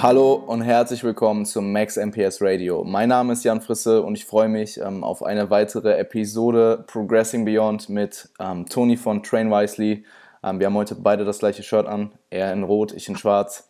[0.00, 2.84] Hallo und herzlich willkommen zum Max MPS Radio.
[2.84, 7.44] Mein Name ist Jan Frisse und ich freue mich ähm, auf eine weitere Episode Progressing
[7.44, 10.04] Beyond mit ähm, Toni von Train Wisely.
[10.44, 13.68] Ähm, wir haben heute beide das gleiche Shirt an, er in Rot, ich in Schwarz.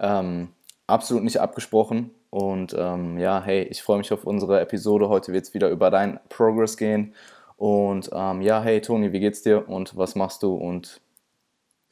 [0.00, 0.48] Ähm,
[0.88, 5.08] absolut nicht abgesprochen und ähm, ja, hey, ich freue mich auf unsere Episode.
[5.08, 7.14] Heute wird es wieder über dein Progress gehen
[7.56, 11.00] und ähm, ja, hey Toni, wie geht's dir und was machst du und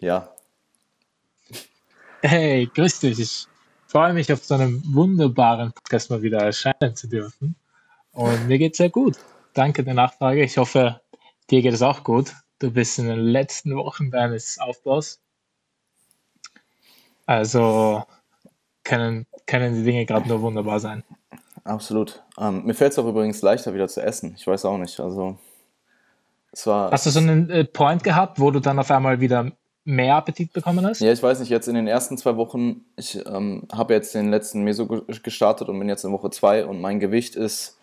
[0.01, 0.35] ja.
[2.21, 3.47] Hey, grüß dich.
[3.87, 7.55] Ich freue mich auf so einem wunderbaren Podcast mal wieder erscheinen zu dürfen.
[8.13, 9.17] Und mir geht's sehr gut.
[9.55, 10.43] Danke der Nachfrage.
[10.43, 11.01] Ich hoffe,
[11.51, 12.33] dir geht es auch gut.
[12.59, 15.21] Du bist in den letzten Wochen deines Aufbaus.
[17.27, 18.05] Also
[18.83, 21.05] können, können die Dinge gerade nur wunderbar sein.
[21.63, 22.23] Absolut.
[22.39, 24.35] Ähm, mir fällt es auch übrigens leichter, wieder zu essen.
[24.37, 24.99] Ich weiß auch nicht.
[24.99, 25.39] Also
[26.51, 26.91] es war.
[26.91, 29.53] Hast du so einen äh, Point gehabt, wo du dann auf einmal wieder
[29.87, 31.01] mehr Appetit bekommen hast?
[31.01, 34.31] Ja, ich weiß nicht, jetzt in den ersten zwei Wochen, ich ähm, habe jetzt den
[34.31, 37.79] letzten Meso gestartet und bin jetzt in Woche zwei und mein Gewicht ist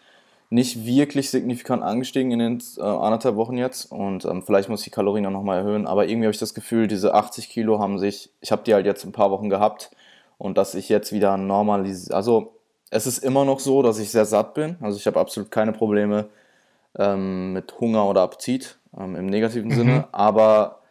[0.50, 4.86] nicht wirklich signifikant angestiegen in den äh, anderthalb Wochen jetzt und ähm, vielleicht muss ich
[4.86, 7.98] die Kalorien auch nochmal erhöhen, aber irgendwie habe ich das Gefühl, diese 80 Kilo haben
[7.98, 9.90] sich, ich habe die halt jetzt ein paar Wochen gehabt
[10.38, 12.54] und dass ich jetzt wieder normalisiere, also
[12.92, 15.72] es ist immer noch so, dass ich sehr satt bin, also ich habe absolut keine
[15.72, 16.28] Probleme
[17.00, 19.76] ähm, mit Hunger oder Appetit ähm, im negativen mhm.
[19.76, 20.83] Sinne, aber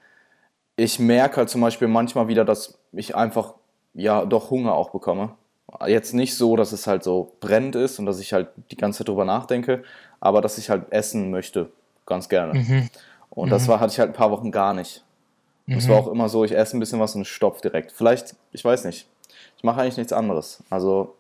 [0.77, 3.55] ich merke halt zum Beispiel manchmal wieder, dass ich einfach
[3.95, 5.31] ja doch Hunger auch bekomme.
[5.87, 8.99] Jetzt nicht so, dass es halt so brennend ist und dass ich halt die ganze
[8.99, 9.83] Zeit drüber nachdenke,
[10.21, 11.71] aber dass ich halt essen möchte,
[12.05, 12.59] ganz gerne.
[12.59, 12.91] Mhm.
[13.31, 13.51] Und mhm.
[13.51, 15.03] das war, hatte ich halt ein paar Wochen gar nicht.
[15.67, 16.07] Und es war mhm.
[16.07, 17.93] auch immer so, ich esse ein bisschen was und stopf direkt.
[17.93, 19.07] Vielleicht, ich weiß nicht.
[19.57, 20.63] Ich mache eigentlich nichts anderes.
[20.69, 21.15] Also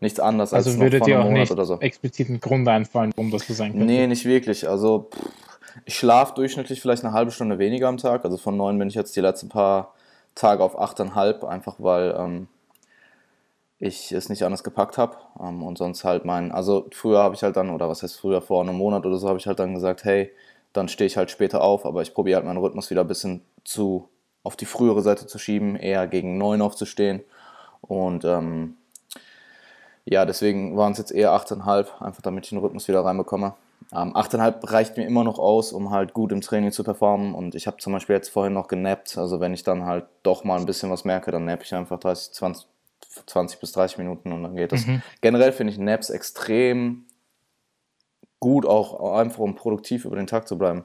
[0.00, 1.78] nichts anderes also als würde noch vor dir auch Monat nicht oder so.
[1.80, 3.86] explizit einen Grund einfallen, warum das so sein könnte?
[3.86, 4.68] Nee, nicht wirklich.
[4.68, 5.30] Also pff,
[5.90, 8.24] ich schlafe durchschnittlich vielleicht eine halbe Stunde weniger am Tag.
[8.24, 9.92] Also von neun bin ich jetzt die letzten paar
[10.36, 12.46] Tage auf achteinhalb, einfach weil ähm,
[13.80, 15.16] ich es nicht anders gepackt habe.
[15.40, 18.40] Ähm, und sonst halt mein, also früher habe ich halt dann, oder was heißt früher,
[18.40, 20.30] vor einem Monat oder so, habe ich halt dann gesagt, hey,
[20.72, 23.42] dann stehe ich halt später auf, aber ich probiere halt meinen Rhythmus wieder ein bisschen
[23.64, 24.08] zu
[24.44, 27.20] auf die frühere Seite zu schieben, eher gegen neun aufzustehen.
[27.80, 28.76] Und ähm,
[30.04, 33.54] ja, deswegen waren es jetzt eher 8,5, einfach damit ich den Rhythmus wieder reinbekomme.
[33.92, 37.34] Ähm, 8,5 reicht mir immer noch aus, um halt gut im Training zu performen.
[37.34, 39.18] Und ich habe zum Beispiel jetzt vorhin noch genappt.
[39.18, 41.98] Also wenn ich dann halt doch mal ein bisschen was merke, dann nappe ich einfach
[41.98, 42.66] 30, 20,
[43.26, 44.86] 20 bis 30 Minuten und dann geht das.
[44.86, 45.02] Mhm.
[45.20, 47.06] Generell finde ich Naps extrem
[48.38, 50.84] gut, auch einfach um produktiv über den Tag zu bleiben.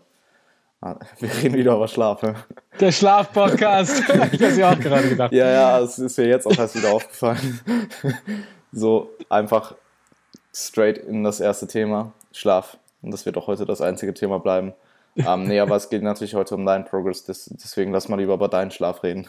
[0.81, 2.22] Ah, wir reden wieder über Schlaf.
[2.22, 2.35] Ne?
[2.79, 4.03] Der Schlaf-Podcast.
[4.09, 5.31] ich habe es ja auch gerade gedacht.
[5.31, 7.61] Ja, ja, es ist mir jetzt auch erst wieder aufgefallen.
[8.72, 9.75] so einfach
[10.53, 12.78] straight in das erste Thema, Schlaf.
[13.05, 14.73] Und das wird auch heute das einzige Thema bleiben.
[15.16, 18.47] Ähm, nee, aber es geht natürlich heute um deinen Progress, deswegen lass mal lieber über
[18.47, 19.27] deinen Schlaf reden.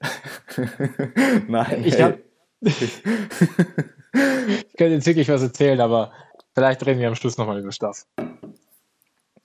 [1.48, 1.82] Nein.
[1.84, 2.18] Ich, hab,
[2.60, 3.02] ich
[4.76, 6.12] könnte jetzt wirklich was erzählen, aber
[6.54, 8.06] vielleicht reden wir am Schluss nochmal über Schlaf.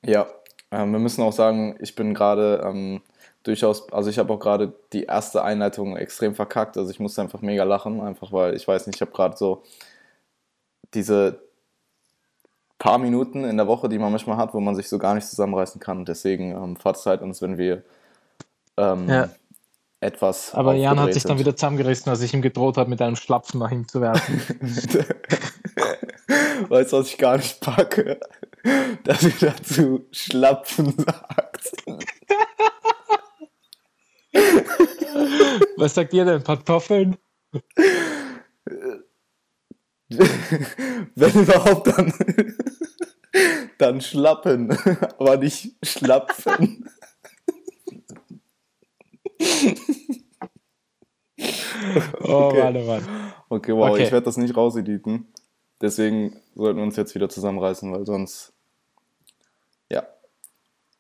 [0.06, 0.28] Ja,
[0.70, 3.02] ähm, wir müssen auch sagen, ich bin gerade ähm,
[3.44, 6.78] durchaus, also ich habe auch gerade die erste Einleitung extrem verkackt.
[6.78, 9.64] Also ich musste einfach mega lachen, einfach weil ich weiß nicht, ich habe gerade so
[10.94, 11.42] diese
[12.84, 15.26] paar Minuten in der Woche, die man manchmal hat, wo man sich so gar nicht
[15.26, 16.04] zusammenreißen kann.
[16.04, 17.82] Deswegen ähm, verzeiht uns, wenn wir
[18.76, 19.30] ähm, ja.
[20.02, 20.54] etwas.
[20.54, 23.62] Aber Jan hat sich dann wieder zusammengerissen, als ich ihm gedroht habe, mit einem Schlapfen
[23.62, 24.42] nach ihm zu werfen.
[26.68, 28.20] weißt du, was ich gar nicht packe?
[29.06, 31.72] Dass ihr dazu Schlapfen sagt.
[35.78, 36.44] Was sagt ihr denn?
[36.44, 37.18] Kartoffeln?
[41.16, 42.14] Wenn überhaupt dann,
[43.78, 44.72] dann schlappen,
[45.18, 46.90] aber nicht schlapfen.
[52.22, 52.64] Oh okay.
[52.64, 53.34] Mann, oh Mann.
[53.50, 54.04] Okay, wow, okay.
[54.04, 55.28] ich werde das nicht rausediten.
[55.82, 58.54] Deswegen sollten wir uns jetzt wieder zusammenreißen, weil sonst.
[59.90, 60.08] Ja.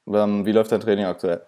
[0.05, 1.45] Wie läuft dein Training aktuell?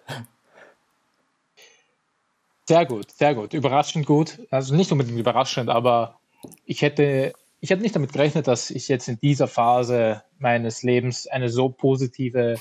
[2.68, 3.54] Sehr gut, sehr gut.
[3.54, 4.40] Überraschend gut.
[4.50, 6.20] Also nicht unbedingt überraschend, aber
[6.66, 7.34] ich hätte,
[7.66, 11.70] ich hätte nicht damit gerechnet, dass ich jetzt in dieser Phase meines Lebens eine so
[11.70, 12.60] positive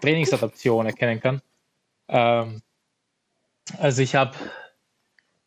[0.00, 1.42] Trainingsadaption erkennen kann.
[2.08, 2.62] Ähm,
[3.76, 4.34] also ich habe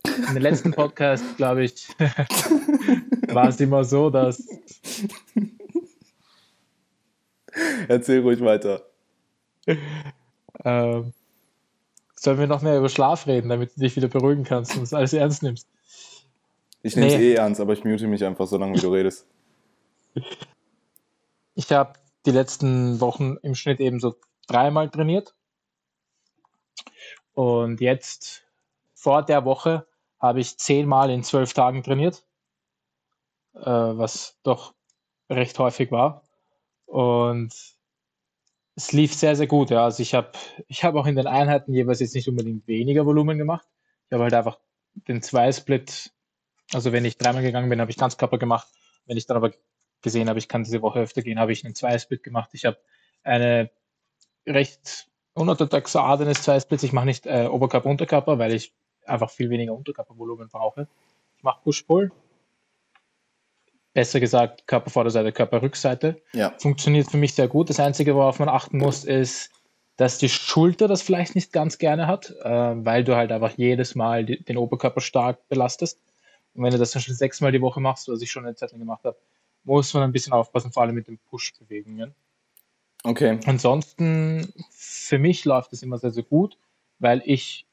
[0.05, 1.87] in den letzten Podcast, glaube ich,
[3.29, 4.47] war es immer so, dass.
[7.87, 8.85] Erzähl ruhig weiter.
[10.63, 11.11] Ähm,
[12.13, 14.93] Sollen wir noch mehr über Schlaf reden, damit du dich wieder beruhigen kannst und es
[14.93, 15.67] alles ernst nimmst?
[16.85, 17.31] Ich nehme es nee.
[17.31, 19.25] eh ernst, aber ich mute mich einfach so lange, wie du redest.
[21.55, 21.93] Ich habe
[22.27, 24.13] die letzten Wochen im Schnitt eben so
[24.45, 25.33] dreimal trainiert.
[27.33, 28.45] Und jetzt
[28.93, 29.87] vor der Woche
[30.19, 32.23] habe ich zehnmal in zwölf Tagen trainiert,
[33.55, 34.75] äh, was doch
[35.27, 36.21] recht häufig war.
[36.85, 37.51] Und
[38.75, 39.71] es lief sehr, sehr gut.
[39.71, 39.85] Ja.
[39.85, 40.33] Also ich habe
[40.67, 43.67] ich hab auch in den Einheiten jeweils jetzt nicht unbedingt weniger Volumen gemacht.
[44.07, 44.59] Ich habe halt einfach
[45.07, 46.11] den Zwei-Split,
[46.73, 48.67] also wenn ich dreimal gegangen bin, habe ich Ganzkörper gemacht.
[49.05, 49.51] Wenn ich dann aber
[50.01, 52.49] gesehen habe, ich kann diese Woche öfter gehen, habe ich einen Zwei-Split gemacht.
[52.53, 52.77] Ich habe
[53.23, 53.69] eine
[54.45, 56.83] recht unorthodoxe Art eines Zwei-Splits.
[56.83, 58.73] Ich mache nicht äh, Oberkörper, Unterkörper, weil ich
[59.05, 60.87] einfach viel weniger Unterkörpervolumen brauche.
[61.37, 62.11] Ich mache Push-Pull.
[63.93, 66.21] Besser gesagt, Körpervorderseite, Körperrückseite.
[66.33, 66.53] Ja.
[66.57, 67.69] Funktioniert für mich sehr gut.
[67.69, 69.51] Das Einzige, worauf man achten muss, ist,
[69.97, 73.95] dass die Schulter das vielleicht nicht ganz gerne hat, äh, weil du halt einfach jedes
[73.95, 76.01] Mal die, den Oberkörper stark belastest.
[76.55, 78.71] Und wenn du das dann schon sechsmal die Woche machst, was ich schon eine Zeit
[78.71, 79.17] lang gemacht habe,
[79.63, 82.15] muss man ein bisschen aufpassen, vor allem mit den Push-Bewegungen.
[83.03, 83.39] Okay.
[83.45, 86.57] Ansonsten, für mich läuft es immer sehr, sehr gut,
[86.99, 87.65] weil ich,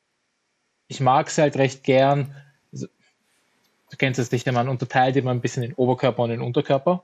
[0.88, 2.34] ich mag es halt recht gern.
[2.72, 2.86] Also,
[3.90, 7.02] du kennst es nicht, man unterteilt immer ein bisschen den Oberkörper und den Unterkörper.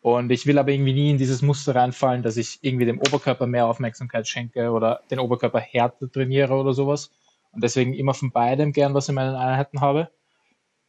[0.00, 3.46] Und ich will aber irgendwie nie in dieses Muster reinfallen, dass ich irgendwie dem Oberkörper
[3.46, 7.10] mehr Aufmerksamkeit schenke oder den Oberkörper härter trainiere oder sowas.
[7.52, 10.10] Und deswegen immer von beidem gern was in meinen Einheiten habe.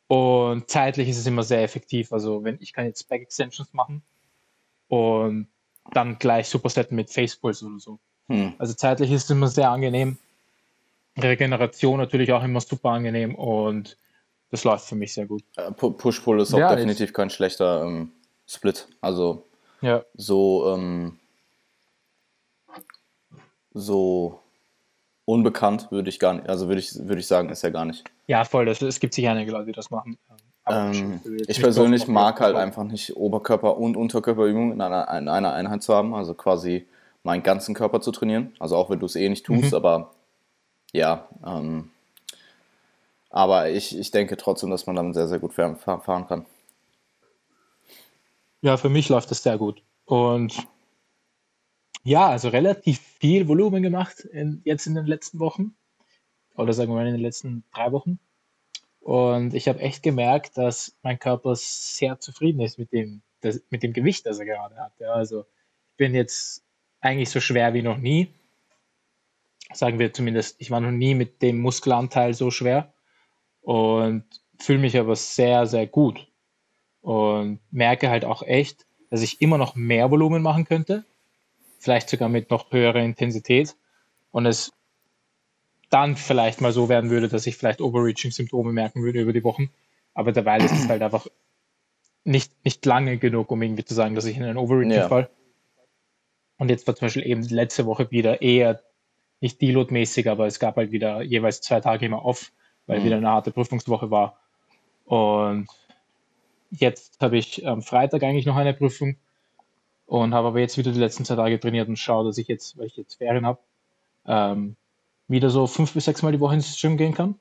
[0.08, 2.12] Und zeitlich ist es immer sehr effektiv.
[2.12, 4.04] Also wenn ich kann jetzt Back Extensions machen
[4.88, 5.48] und
[5.92, 8.00] dann gleich Supersetten mit Facepulse oder so.
[8.28, 8.54] Hm.
[8.58, 10.18] Also zeitlich ist es immer sehr angenehm.
[11.18, 13.98] Regeneration natürlich auch immer super angenehm und
[14.52, 15.44] das läuft für mich sehr gut.
[15.56, 18.12] Äh, Push-Pull ist auch ja, definitiv kein schlechter ähm,
[18.48, 18.88] Split.
[19.02, 19.44] Also
[19.82, 20.04] ja.
[20.16, 21.20] so, ähm,
[23.74, 24.40] so
[25.26, 28.04] unbekannt würde ich gar nicht, also würde ich, würde ich sagen, ist er gar nicht.
[28.28, 30.18] Ja, voll, das, es gibt sicher einige Leute, die das machen.
[30.68, 35.84] Ähm, ich persönlich mag halt einfach nicht Oberkörper- und Unterkörperübungen in einer, in einer Einheit
[35.84, 36.88] zu haben, also quasi
[37.24, 38.54] meinen ganzen Körper zu trainieren.
[38.60, 39.76] Also auch wenn du es eh nicht tust, mhm.
[39.76, 40.12] aber
[40.92, 41.92] ja, ähm,
[43.30, 45.78] aber ich, ich denke trotzdem, dass man damit sehr, sehr gut fahren
[46.28, 46.46] kann.
[48.62, 49.84] Ja, für mich läuft das sehr gut.
[50.06, 50.68] Und
[52.04, 55.76] ja, also relativ viel Volumen gemacht in, jetzt in den letzten Wochen.
[56.56, 58.20] Oder sagen wir mal in den letzten drei Wochen.
[59.02, 63.84] Und ich habe echt gemerkt, dass mein Körper sehr zufrieden ist mit dem, das, mit
[63.84, 64.94] dem Gewicht, das er gerade hat.
[65.00, 66.64] Ja, also ich bin jetzt
[67.02, 68.30] eigentlich so schwer wie noch nie.
[69.74, 72.94] Sagen wir zumindest, ich war noch nie mit dem Muskelanteil so schwer
[73.62, 74.24] und
[74.60, 76.28] fühle mich aber sehr, sehr gut
[77.02, 81.04] und merke halt auch echt, dass ich immer noch mehr Volumen machen könnte,
[81.80, 83.76] vielleicht sogar mit noch höherer Intensität
[84.32, 84.74] und es
[85.96, 89.70] dann vielleicht mal so werden würde, dass ich vielleicht Overreaching-Symptome merken würde über die Wochen.
[90.14, 91.28] Aber derweil ist es halt einfach
[92.24, 95.08] nicht, nicht lange genug, um irgendwie zu sagen, dass ich in einen Overreaching ja.
[95.08, 95.30] fall.
[96.58, 98.82] Und jetzt war zum Beispiel eben letzte Woche wieder eher
[99.42, 102.52] nicht Deload-mäßig, aber es gab halt wieder jeweils zwei Tage immer off,
[102.88, 103.04] weil mhm.
[103.06, 104.40] wieder eine harte Prüfungswoche war.
[105.06, 105.68] Und
[106.72, 109.18] Jetzt habe ich am Freitag eigentlich noch eine Prüfung
[110.06, 112.78] und habe aber jetzt wieder die letzten zwei Tage trainiert und schaue, dass ich jetzt,
[112.78, 113.60] weil ich jetzt Ferien habe,
[114.26, 114.76] ähm,
[115.28, 117.36] wieder so fünf bis sechs Mal die Woche ins Gym gehen kann.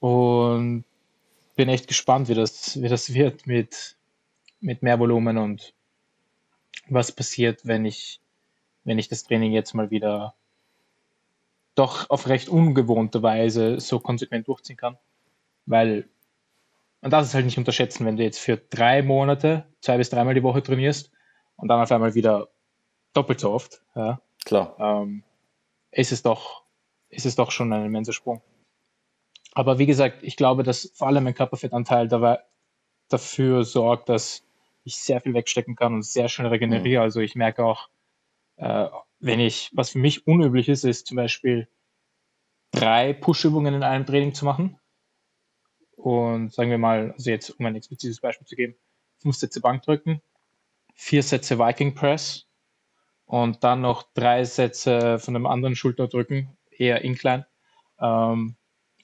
[0.00, 0.84] Und
[1.56, 3.96] bin echt gespannt, wie das, wie das wird mit,
[4.60, 5.74] mit mehr Volumen und
[6.88, 8.20] was passiert, wenn ich,
[8.84, 10.34] wenn ich das Training jetzt mal wieder
[11.74, 14.98] doch auf recht ungewohnte Weise so konsequent durchziehen kann.
[15.66, 16.08] Weil
[17.00, 20.34] man darf es halt nicht unterschätzen, wenn du jetzt für drei Monate zwei bis dreimal
[20.34, 21.10] die Woche trainierst
[21.56, 22.48] und dann auf einmal wieder
[23.12, 24.76] doppelt so oft, ja, Klar.
[24.78, 25.22] Ähm,
[25.90, 26.64] ist, es doch,
[27.08, 28.42] ist es doch schon ein immenser Sprung.
[29.52, 32.38] Aber wie gesagt, ich glaube, dass vor allem mein Körperfettanteil dabei
[33.08, 34.44] dafür sorgt, dass
[34.84, 37.00] ich sehr viel wegstecken kann und sehr schnell regeneriere.
[37.00, 37.04] Mhm.
[37.04, 37.88] Also ich merke auch,
[38.56, 38.88] äh,
[39.20, 41.68] wenn ich, was für mich unüblich ist, ist zum Beispiel
[42.72, 44.78] drei Push-Übungen in einem Training zu machen
[45.96, 48.76] und sagen wir mal, also jetzt um ein explizites Beispiel zu geben,
[49.20, 50.22] fünf Sätze Bankdrücken,
[50.94, 52.47] vier Sätze Viking Press
[53.28, 57.46] und dann noch drei Sätze von einem anderen Schulterdrücken, eher Incline,
[58.00, 58.56] ähm,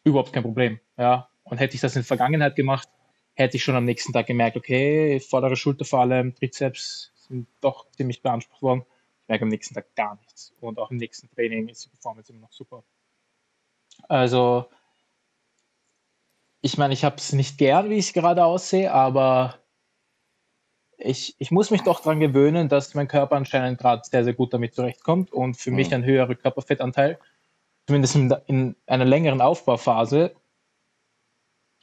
[0.03, 0.81] überhaupt kein Problem.
[0.97, 1.29] Ja.
[1.45, 2.89] Und hätte ich das in der Vergangenheit gemacht,
[3.35, 7.87] hätte ich schon am nächsten Tag gemerkt, okay, vordere Schulter vor allem, Trizeps sind doch
[7.91, 8.87] ziemlich beansprucht worden.
[9.23, 10.55] Ich merke am nächsten Tag gar nichts.
[10.61, 12.83] Und auch im nächsten Training ist die Performance immer noch super.
[14.09, 14.67] Also
[16.63, 19.59] ich meine, ich habe es nicht gern, wie ich gerade aussehe, aber
[20.99, 24.53] ich, ich muss mich doch daran gewöhnen, dass mein Körper anscheinend gerade sehr, sehr gut
[24.53, 25.77] damit zurechtkommt und für mhm.
[25.77, 27.19] mich ein höherer Körperfettanteil,
[27.87, 30.35] zumindest in, in, einer längeren Aufbauphase,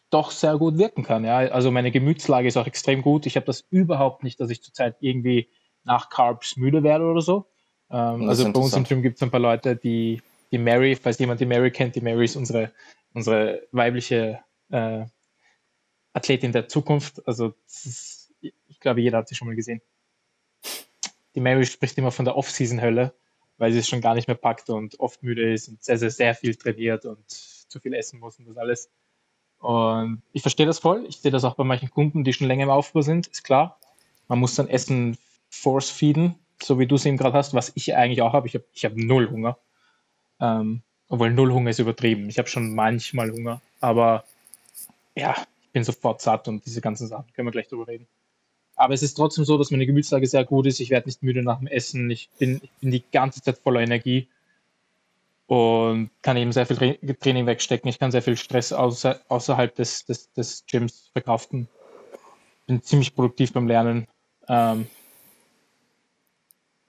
[0.09, 1.23] doch sehr gut wirken kann.
[1.23, 1.37] Ja?
[1.37, 3.25] Also meine Gemütslage ist auch extrem gut.
[3.25, 5.49] Ich habe das überhaupt nicht, dass ich zurzeit irgendwie
[5.83, 7.45] nach Carbs müde werde oder so.
[7.89, 11.17] Ähm, also bei uns im Gym gibt es ein paar Leute, die die Mary, falls
[11.19, 12.71] jemand die Mary kennt, die Mary ist unsere
[13.13, 14.39] unsere weibliche
[14.69, 15.05] äh,
[16.13, 17.25] Athletin der Zukunft.
[17.27, 18.20] Also ist, ich
[18.81, 19.81] glaube, jeder hat sie schon mal gesehen.
[21.35, 23.13] Die Mary spricht immer von der Off-Season-Hölle,
[23.57, 26.11] weil sie es schon gar nicht mehr packt und oft müde ist und sehr, sehr,
[26.11, 28.89] sehr viel trainiert und zu viel essen muss und das alles.
[29.59, 31.05] Und ich verstehe das voll.
[31.07, 33.79] Ich sehe das auch bei manchen Kunden, die schon länger im Aufbau sind, ist klar.
[34.27, 35.17] Man muss dann Essen
[35.49, 38.47] force feeden, so wie du es eben gerade hast, was ich eigentlich auch habe.
[38.47, 39.57] Ich habe ich hab null Hunger.
[40.39, 42.29] Ähm, obwohl null Hunger ist übertrieben.
[42.29, 44.23] Ich habe schon manchmal Hunger, aber
[45.15, 45.35] ja,
[45.65, 47.31] ich bin sofort satt und diese ganzen Sachen.
[47.33, 48.07] Können wir gleich drüber reden.
[48.81, 50.79] Aber es ist trotzdem so, dass meine Gemütslage sehr gut ist.
[50.79, 52.09] Ich werde nicht müde nach dem Essen.
[52.09, 54.27] Ich bin, ich bin die ganze Zeit voller Energie
[55.45, 57.89] und kann eben sehr viel Training wegstecken.
[57.89, 61.67] Ich kann sehr viel Stress außer, außerhalb des, des, des Gyms verkraften.
[62.65, 64.07] Bin ziemlich produktiv beim Lernen.
[64.47, 64.87] Ähm,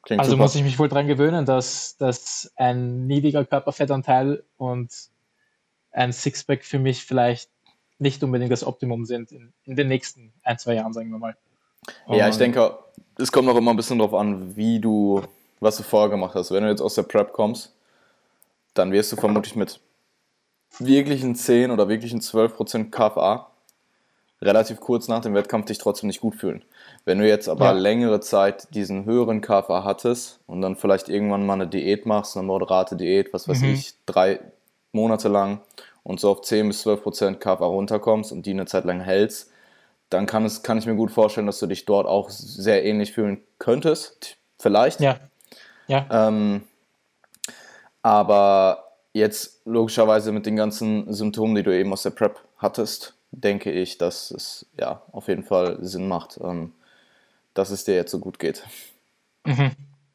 [0.09, 0.43] also super.
[0.43, 4.91] muss ich mich wohl daran gewöhnen, dass, dass ein niedriger Körperfettanteil und
[5.91, 7.51] ein Sixpack für mich vielleicht
[7.99, 11.37] nicht unbedingt das Optimum sind in, in den nächsten ein, zwei Jahren, sagen wir mal.
[12.09, 12.79] Ja, ich denke,
[13.19, 15.23] es kommt auch immer ein bisschen darauf an, wie du,
[15.61, 16.51] was du vorher gemacht hast.
[16.51, 17.73] Wenn du jetzt aus der Prep kommst,
[18.75, 19.81] dann wirst du vermutlich mit
[20.79, 23.49] wirklichen 10 oder wirklichen 12% KFA
[24.43, 26.65] relativ kurz nach dem Wettkampf dich trotzdem nicht gut fühlen.
[27.05, 27.73] Wenn du jetzt aber ja.
[27.73, 32.47] längere Zeit diesen höheren KFA hattest und dann vielleicht irgendwann mal eine Diät machst, eine
[32.47, 33.75] moderate Diät, was weiß mhm.
[33.75, 34.41] ich, drei
[34.91, 35.61] Monate lang
[36.03, 39.52] und so auf 10 bis 12% KFA runterkommst und die eine Zeit lang hältst,
[40.13, 43.13] dann kann, es, kann ich mir gut vorstellen, dass du dich dort auch sehr ähnlich
[43.13, 44.37] fühlen könntest.
[44.59, 45.01] Vielleicht.
[45.01, 45.19] Ja.
[45.87, 46.07] ja.
[46.11, 46.63] Ähm,
[48.03, 53.71] aber jetzt logischerweise mit den ganzen Symptomen, die du eben aus der Prep hattest, denke
[53.71, 56.73] ich, dass es ja auf jeden Fall Sinn macht, ähm,
[57.55, 58.65] dass es dir jetzt so gut geht.
[59.45, 59.73] Mhm.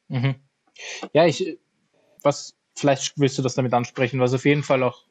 [0.08, 0.36] Mhm.
[1.14, 1.58] Ja, ich,
[2.22, 5.04] was, vielleicht willst du das damit ansprechen, was auf jeden Fall auch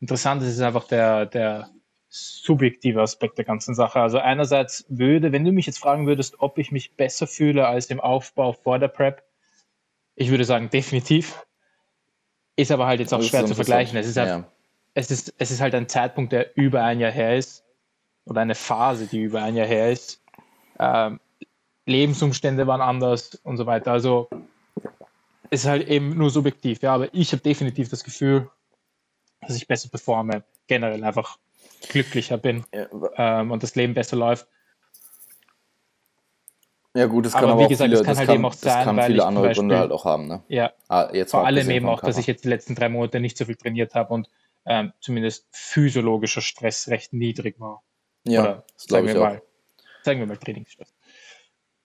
[0.00, 1.70] interessant ist, ist einfach der, der
[2.14, 4.00] subjektive Aspekt der ganzen Sache.
[4.00, 7.86] Also einerseits würde, wenn du mich jetzt fragen würdest, ob ich mich besser fühle als
[7.86, 9.24] im Aufbau vor der Prep,
[10.14, 11.44] ich würde sagen, definitiv.
[12.54, 13.98] Ist aber halt jetzt auch schwer zu vergleichen.
[13.98, 14.44] Es ist, halt, ja.
[14.94, 17.64] es, ist, es ist halt ein Zeitpunkt, der über ein Jahr her ist.
[18.26, 20.22] Oder eine Phase, die über ein Jahr her ist.
[20.78, 21.18] Ähm,
[21.84, 23.90] Lebensumstände waren anders und so weiter.
[23.90, 24.30] Also
[25.50, 26.80] es ist halt eben nur subjektiv.
[26.80, 28.48] Ja, aber ich habe definitiv das Gefühl,
[29.40, 31.38] dass ich besser performe, generell einfach
[31.88, 32.86] glücklicher bin ja,
[33.16, 34.46] ähm, und das Leben besser läuft.
[36.96, 38.52] Ja gut, das kann aber, aber wie gesagt, viele, das kann halt kann, eben auch
[38.52, 40.28] sein, weil viele andere Beispiel, Gründe halt auch haben.
[40.28, 40.44] Ne?
[40.46, 43.36] Ja, ah, jetzt vor allem eben auch, dass ich jetzt die letzten drei Monate nicht
[43.36, 44.30] so viel trainiert habe und
[44.64, 47.82] ähm, zumindest physiologischer Stress recht niedrig war.
[48.24, 49.42] Ja, Oder, das sagen wir mal,
[50.02, 50.94] sagen wir mal Trainingsstress.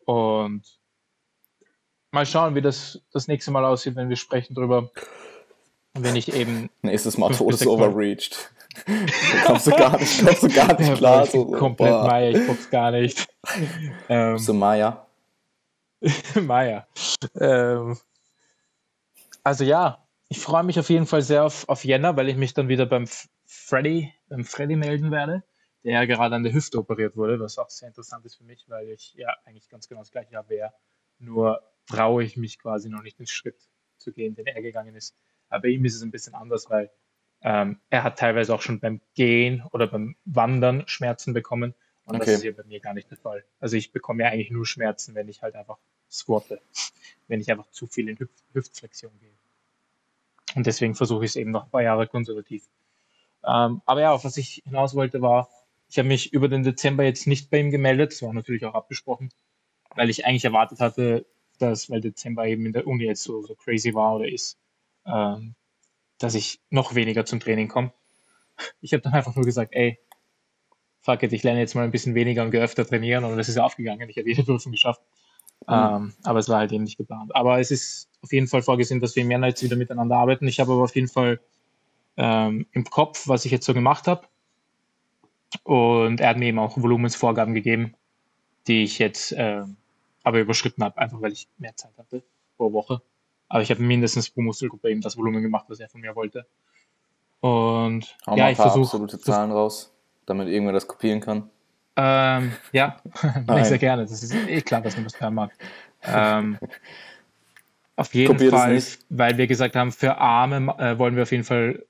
[0.06, 0.64] Und
[2.12, 4.92] mal schauen, wie das das nächste Mal aussieht, wenn wir sprechen drüber.
[5.94, 6.70] Wenn ich eben.
[6.84, 8.52] Nächstes Mal Todes overreached.
[9.46, 11.26] kommst du gar nicht, kommst du gar nicht klar.
[11.26, 12.08] So, komplett boah.
[12.08, 13.28] Maya, ich guck's gar nicht.
[14.08, 15.08] Ähm, Bist du Maya?
[16.36, 16.88] Maya.
[17.36, 17.98] Ähm,
[19.44, 22.54] also ja, ich freue mich auf jeden Fall sehr auf, auf Jänner, weil ich mich
[22.54, 23.08] dann wieder beim
[23.46, 25.44] Freddy, beim Freddy melden werde,
[25.84, 28.70] der ja gerade an der Hüfte operiert wurde, was auch sehr interessant ist für mich,
[28.70, 30.72] weil ich ja eigentlich ganz genau das gleiche habe.
[31.18, 35.16] Nur traue ich mich quasi noch nicht den Schritt zu gehen, den er gegangen ist.
[35.50, 36.92] Aber bei ihm ist es ein bisschen anders, weil
[37.42, 41.74] ähm, er hat teilweise auch schon beim Gehen oder beim Wandern Schmerzen bekommen.
[42.06, 42.26] Und okay.
[42.26, 43.44] das ist hier bei mir gar nicht der Fall.
[43.60, 45.78] Also ich bekomme ja eigentlich nur Schmerzen, wenn ich halt einfach
[46.10, 46.62] squatte,
[47.28, 49.30] wenn ich einfach zu viel in Hüft Hüftflexion gehe.
[50.56, 52.64] Und deswegen versuche ich es eben noch ein paar Jahre konservativ.
[53.46, 55.50] Ähm, aber ja, auf was ich hinaus wollte, war,
[55.90, 58.12] ich habe mich über den Dezember jetzt nicht bei ihm gemeldet.
[58.12, 59.30] Das war natürlich auch abgesprochen,
[59.96, 61.26] weil ich eigentlich erwartet hatte,
[61.60, 64.58] dass, weil Dezember eben in der Uni jetzt so, so crazy war oder ist,
[65.06, 65.56] ähm,
[66.20, 67.92] dass ich noch weniger zum Training komme.
[68.82, 70.00] Ich habe dann einfach nur gesagt, ey,
[71.02, 73.58] fuck it, ich lerne jetzt mal ein bisschen weniger und öfter trainieren und das ist
[73.58, 74.10] aufgegangen.
[74.10, 75.02] Ich habe jede Prüfung geschafft.
[75.68, 75.74] Mhm.
[75.74, 77.36] Ähm, aber es war halt eben nicht geplant.
[77.36, 80.48] Aber es ist auf jeden Fall vorgesehen, dass wir im Januar jetzt wieder miteinander arbeiten.
[80.48, 81.40] Ich habe aber auf jeden Fall
[82.18, 84.28] ähm, im Kopf, was ich jetzt so gemacht habe.
[85.64, 87.96] Und er hat mir eben auch Volumensvorgaben gegeben,
[88.68, 89.64] die ich jetzt äh,
[90.24, 92.24] aber überschritten habe, einfach weil ich mehr Zeit hatte
[92.58, 93.02] pro Woche.
[93.50, 96.46] Aber ich habe mindestens pro Muskelgruppe eben das Volumen gemacht, was er von mir wollte.
[97.42, 99.94] Und Hau ja, ich versuche absolute Zahlen raus,
[100.26, 101.50] damit irgendwer das kopieren kann.
[101.96, 102.98] Ähm, ja,
[103.64, 104.04] sehr gerne.
[104.04, 105.52] Das ist eh klar, dass man das hören mag.
[106.04, 106.58] Ähm,
[107.96, 111.44] auf jeden Kopiert Fall, weil wir gesagt haben, für Arme äh, wollen wir auf jeden
[111.44, 111.86] Fall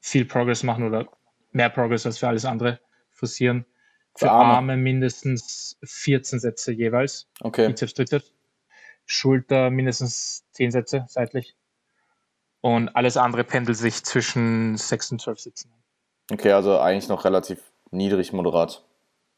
[0.00, 1.06] viel Progress machen oder
[1.52, 3.66] mehr Progress als für alles andere forcieren.
[4.14, 4.54] Für, für Arme.
[4.54, 4.76] Arme.
[4.76, 7.28] mindestens 14 Sätze jeweils.
[7.40, 7.68] Okay.
[7.68, 8.32] Bizeps, Trizeps.
[9.10, 11.56] Schulter mindestens 10 Sätze seitlich.
[12.60, 15.72] Und alles andere pendelt sich zwischen 6 und 12 Sitzen.
[16.30, 18.84] Okay, also eigentlich noch relativ niedrig moderat.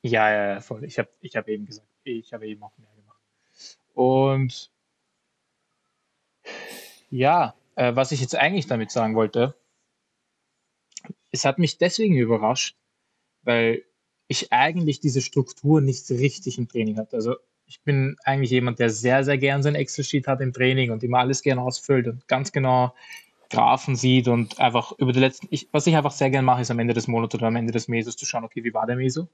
[0.03, 0.85] Ja, ja, ja, voll.
[0.85, 3.19] Ich habe ich hab eben gesagt, ich habe eben auch mehr gemacht.
[3.95, 4.71] Und
[7.09, 9.55] ja, äh, was ich jetzt eigentlich damit sagen wollte,
[11.31, 12.77] es hat mich deswegen überrascht,
[13.43, 13.85] weil
[14.29, 17.17] ich eigentlich diese Struktur nicht richtig im Training hatte.
[17.17, 21.03] Also ich bin eigentlich jemand, der sehr, sehr gern sein Excel-Sheet hat im Training und
[21.03, 22.95] immer alles gern ausfüllt und ganz genau
[23.51, 26.71] Graphen sieht und einfach über die letzten, ich, was ich einfach sehr gern mache, ist
[26.71, 28.97] am Ende des Monats oder am Ende des Mesos zu schauen, okay, wie war der
[28.97, 29.29] Meso?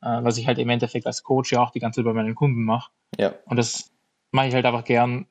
[0.00, 2.34] Äh, was ich halt im Endeffekt als Coach ja auch die ganze Zeit bei meinen
[2.34, 2.90] Kunden mache.
[3.18, 3.34] Ja.
[3.46, 3.90] Und das
[4.30, 5.26] mache ich halt einfach gern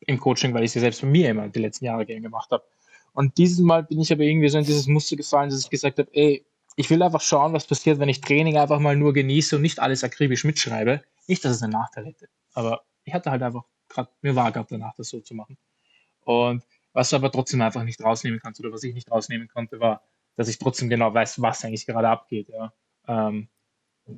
[0.00, 2.64] im Coaching, weil ich sie selbst bei mir immer die letzten Jahre gern gemacht habe.
[3.12, 5.98] Und dieses Mal bin ich aber irgendwie so in dieses Muster gefallen, dass ich gesagt
[5.98, 6.44] habe, ey,
[6.76, 9.80] ich will einfach schauen, was passiert, wenn ich Training einfach mal nur genieße und nicht
[9.80, 11.02] alles akribisch mitschreibe.
[11.28, 14.66] Nicht, dass es einen Nachteil hätte, aber ich hatte halt einfach gerade, mir war gerade
[14.70, 15.56] danach, das so zu machen.
[16.24, 19.80] Und was du aber trotzdem einfach nicht rausnehmen kannst oder was ich nicht rausnehmen konnte,
[19.80, 20.02] war,
[20.36, 22.48] dass ich trotzdem genau weiß, was eigentlich gerade abgeht.
[22.48, 22.72] Ja.
[23.06, 23.48] Ähm,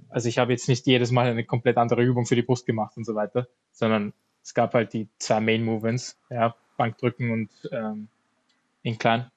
[0.08, 2.96] also ich habe jetzt nicht jedes Mal eine komplett andere Übung für die Brust gemacht
[2.96, 4.12] und so weiter, sondern
[4.42, 8.08] es gab halt die zwei Main Movements, ja, Bankdrücken und ähm,
[8.82, 9.30] Incline.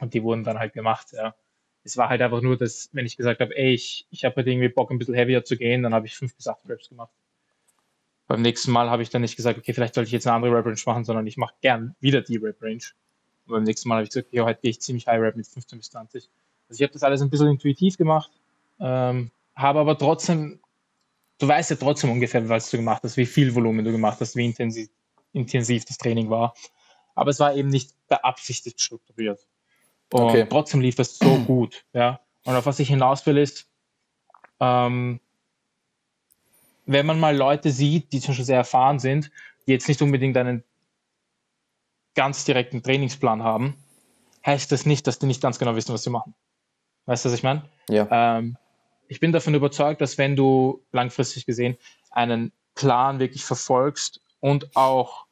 [0.00, 1.34] Und die wurden dann halt gemacht, ja.
[1.84, 4.46] Es war halt einfach nur, dass, wenn ich gesagt habe, ey, ich, ich habe halt
[4.46, 7.10] irgendwie Bock, ein bisschen heavier zu gehen, dann habe ich fünf bis acht Reps gemacht.
[8.26, 10.54] Beim nächsten Mal habe ich dann nicht gesagt, okay, vielleicht sollte ich jetzt eine andere
[10.54, 12.82] Rep Range machen, sondern ich mache gern wieder die Rep Range.
[13.46, 15.48] Und beim nächsten Mal habe ich gesagt, okay, heute gehe ich ziemlich high Rep mit
[15.48, 16.30] 15 bis 20.
[16.68, 18.30] Also ich habe das alles ein bisschen intuitiv gemacht,
[18.78, 20.60] ähm, habe aber trotzdem,
[21.38, 24.36] du weißt ja trotzdem ungefähr, was du gemacht hast, wie viel Volumen du gemacht hast,
[24.36, 24.88] wie intensiv,
[25.32, 26.54] intensiv das Training war.
[27.16, 29.44] Aber es war eben nicht beabsichtigt strukturiert.
[30.12, 30.46] Und okay.
[30.48, 31.84] trotzdem lief es so gut.
[31.92, 32.20] Ja.
[32.44, 33.68] Und auf was ich hinaus will, ist,
[34.60, 35.20] ähm,
[36.86, 39.30] wenn man mal Leute sieht, die schon sehr erfahren sind,
[39.66, 40.64] die jetzt nicht unbedingt einen
[42.14, 43.76] ganz direkten Trainingsplan haben,
[44.44, 46.34] heißt das nicht, dass die nicht ganz genau wissen, was sie machen.
[47.06, 47.64] Weißt du, was ich meine?
[47.88, 48.08] Ja.
[48.10, 48.56] Ähm,
[49.08, 51.76] ich bin davon überzeugt, dass wenn du langfristig gesehen
[52.10, 55.26] einen Plan wirklich verfolgst und auch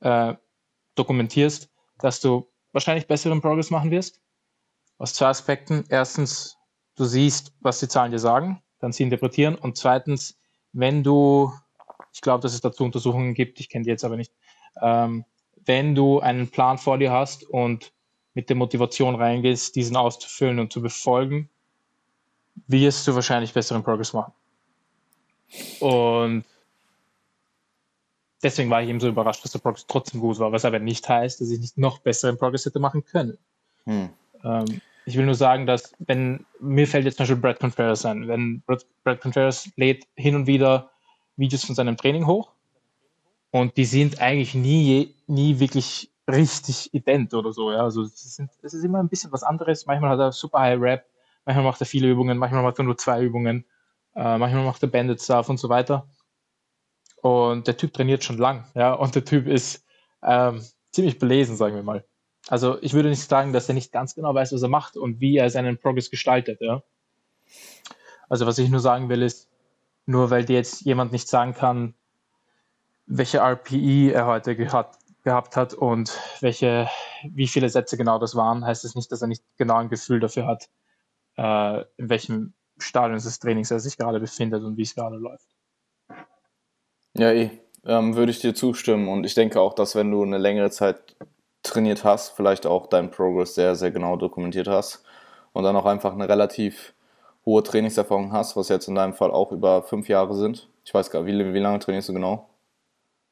[0.00, 0.34] äh,
[0.94, 4.20] dokumentierst, dass du wahrscheinlich besseren Progress machen wirst.
[4.98, 5.84] Aus zwei Aspekten.
[5.88, 6.56] Erstens,
[6.96, 9.54] du siehst, was die Zahlen dir sagen, dann sie interpretieren.
[9.54, 10.38] Und zweitens,
[10.72, 11.52] wenn du,
[12.12, 14.32] ich glaube, dass es dazu Untersuchungen gibt, ich kenne die jetzt aber nicht,
[14.82, 15.24] ähm,
[15.64, 17.92] wenn du einen Plan vor dir hast und
[18.34, 21.50] mit der Motivation reingehst, diesen auszufüllen und zu befolgen,
[22.66, 24.32] wirst du wahrscheinlich besseren Progress machen.
[25.80, 26.44] Und
[28.42, 31.08] deswegen war ich eben so überrascht, dass der Progress trotzdem gut war, was aber nicht
[31.08, 33.38] heißt, dass ich nicht noch besseren Progress hätte machen können.
[33.84, 34.10] Hm.
[34.44, 38.28] Ähm, ich will nur sagen, dass wenn mir fällt jetzt zum Beispiel Brad Contreras ein,
[38.28, 40.90] wenn Brad, Brad Contreras lädt hin und wieder
[41.36, 42.52] Videos von seinem Training hoch
[43.50, 47.72] und die sind eigentlich nie, nie wirklich richtig ident oder so.
[47.72, 47.82] Ja?
[47.82, 49.86] Also es, sind, es ist immer ein bisschen was anderes.
[49.86, 51.06] Manchmal hat er super High Rap,
[51.44, 53.64] manchmal macht er viele Übungen, manchmal macht er nur zwei Übungen,
[54.14, 56.06] äh, manchmal macht er Banded Stuff und so weiter.
[57.22, 59.84] Und der Typ trainiert schon lang, ja, und der Typ ist
[60.22, 62.04] ähm, ziemlich belesen, sagen wir mal.
[62.48, 65.20] Also ich würde nicht sagen, dass er nicht ganz genau weiß, was er macht und
[65.20, 66.82] wie er seinen Progress gestaltet, ja.
[68.28, 69.48] Also was ich nur sagen will, ist,
[70.06, 71.94] nur weil dir jetzt jemand nicht sagen kann,
[73.06, 76.88] welche RPE er heute gehabt, gehabt hat und welche,
[77.28, 79.88] wie viele Sätze genau das waren, heißt es das nicht, dass er nicht genau ein
[79.88, 80.68] Gefühl dafür hat,
[81.36, 85.49] äh, in welchem Stadium des Trainings er sich gerade befindet und wie es gerade läuft.
[87.16, 87.50] Ja, eh.
[87.84, 89.08] Ähm, würde ich dir zustimmen.
[89.08, 91.16] Und ich denke auch, dass wenn du eine längere Zeit
[91.62, 95.04] trainiert hast, vielleicht auch deinen Progress sehr, sehr genau dokumentiert hast
[95.52, 96.94] und dann auch einfach eine relativ
[97.46, 100.68] hohe Trainingserfahrung hast, was jetzt in deinem Fall auch über fünf Jahre sind.
[100.84, 102.48] Ich weiß gar nicht, wie, wie lange trainierst du genau?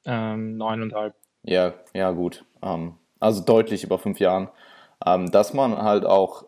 [0.05, 1.15] Ähm, neuneinhalb.
[1.43, 2.45] Ja, ja, gut.
[2.63, 4.49] Ähm, also deutlich über fünf Jahren.
[5.05, 6.45] Ähm, dass man halt auch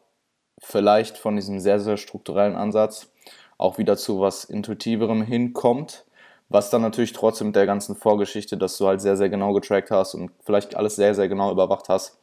[0.59, 3.13] vielleicht von diesem sehr, sehr strukturellen Ansatz
[3.59, 6.05] auch wieder zu was Intuitiverem hinkommt
[6.51, 9.91] was dann natürlich trotzdem mit der ganzen Vorgeschichte, dass du halt sehr, sehr genau getrackt
[9.91, 12.19] hast und vielleicht alles sehr, sehr genau überwacht hast,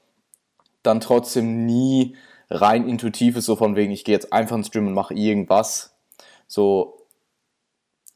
[0.84, 2.16] dann trotzdem nie
[2.50, 5.96] rein intuitiv ist, so von wegen, ich gehe jetzt einfach ins Gym und mache irgendwas.
[6.46, 6.98] So,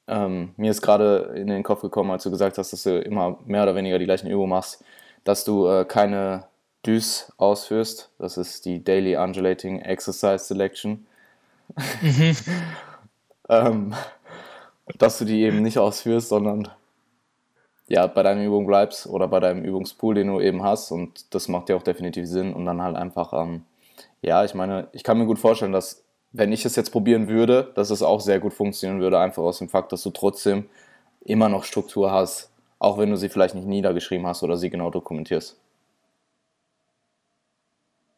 [0.07, 3.39] ähm, mir ist gerade in den Kopf gekommen, als du gesagt hast, dass du immer
[3.45, 4.83] mehr oder weniger die gleichen Übungen machst,
[5.23, 6.45] dass du äh, keine
[6.85, 8.09] DÜS ausführst.
[8.19, 11.05] Das ist die Daily Undulating Exercise Selection.
[12.01, 12.35] Mhm.
[13.49, 13.93] ähm,
[14.97, 16.69] dass du die eben nicht ausführst, sondern
[17.87, 20.91] ja, bei deiner Übung bleibst oder bei deinem Übungspool, den du eben hast.
[20.91, 22.53] Und das macht ja auch definitiv Sinn.
[22.53, 23.65] Und dann halt einfach, ähm,
[24.21, 27.71] ja, ich meine, ich kann mir gut vorstellen, dass wenn ich es jetzt probieren würde,
[27.75, 30.69] dass es auch sehr gut funktionieren würde, einfach aus dem Fakt, dass du trotzdem
[31.25, 32.49] immer noch Struktur hast,
[32.79, 35.59] auch wenn du sie vielleicht nicht niedergeschrieben hast oder sie genau dokumentierst.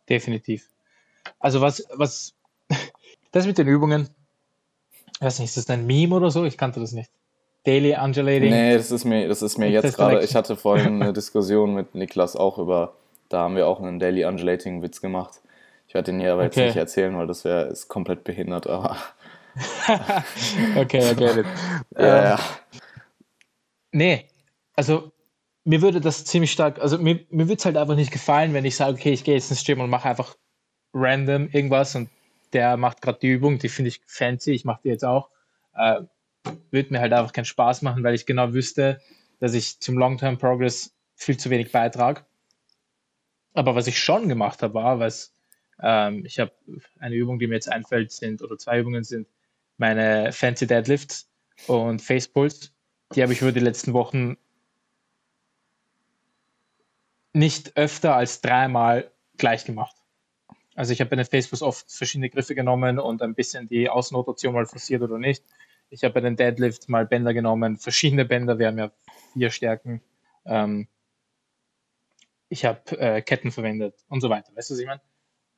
[0.07, 0.69] Definitiv.
[1.39, 2.35] Also was, was,
[3.31, 4.09] das mit den Übungen,
[5.15, 6.45] ich weiß nicht, ist das ein Meme oder so?
[6.45, 7.09] Ich kannte das nicht.
[7.63, 8.49] Daily Undulating.
[8.49, 11.95] Nee, das ist mir, das ist mir jetzt gerade, ich hatte vorhin eine Diskussion mit
[11.95, 12.95] Niklas auch über,
[13.29, 15.39] da haben wir auch einen Daily Undulating Witz gemacht.
[15.87, 16.67] Ich werde den hier aber jetzt okay.
[16.67, 18.97] nicht erzählen, weil das wäre ist komplett behindert, aber.
[20.75, 21.45] okay, it.
[21.97, 22.39] Ja, ja.
[23.91, 24.25] Nee,
[24.75, 25.11] also
[25.63, 28.65] mir würde das ziemlich stark, also mir, mir würde es halt einfach nicht gefallen, wenn
[28.65, 30.35] ich sage, okay, ich gehe jetzt ins Gym und mache einfach
[30.93, 32.09] random irgendwas und
[32.53, 35.29] der macht gerade die Übung, die finde ich fancy, ich mache die jetzt auch.
[35.75, 36.01] Äh,
[36.71, 38.99] würde mir halt einfach keinen Spaß machen, weil ich genau wüsste,
[39.39, 42.25] dass ich zum Long-Term Progress viel zu wenig beitrage.
[43.53, 45.33] Aber was ich schon gemacht habe, war, was
[45.81, 46.51] ähm, ich habe
[46.99, 49.27] eine Übung, die mir jetzt einfällt, sind oder zwei Übungen sind
[49.77, 51.29] meine Fancy Deadlifts
[51.67, 52.69] und Face Pulse.
[53.15, 54.37] Die habe ich über die letzten Wochen
[57.33, 59.95] nicht öfter als dreimal gleich gemacht.
[60.75, 64.53] Also ich habe bei den Facepulls oft verschiedene Griffe genommen und ein bisschen die Außenrotation
[64.53, 65.43] mal forciert oder nicht.
[65.89, 68.91] Ich habe bei den Deadlift mal Bänder genommen, verschiedene Bänder, wir haben ja
[69.33, 70.01] vier Stärken.
[70.45, 70.87] Ähm,
[72.49, 74.51] ich habe äh, Ketten verwendet und so weiter.
[74.55, 75.01] Weißt du, was ich meine?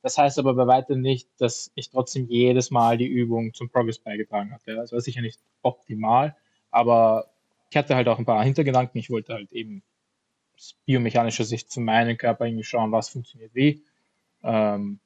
[0.02, 3.98] Das heißt aber bei weitem nicht, dass ich trotzdem jedes Mal die Übung zum Progress
[3.98, 4.74] beigetragen hatte.
[4.74, 6.36] Das war sicher nicht optimal,
[6.70, 7.30] aber
[7.70, 8.98] ich hatte halt auch ein paar Hintergedanken.
[8.98, 9.82] Ich wollte halt eben
[10.54, 13.82] aus biomechanischer Sicht für meinen Körper irgendwie schauen, was funktioniert wie.
[14.42, 15.00] Ähm,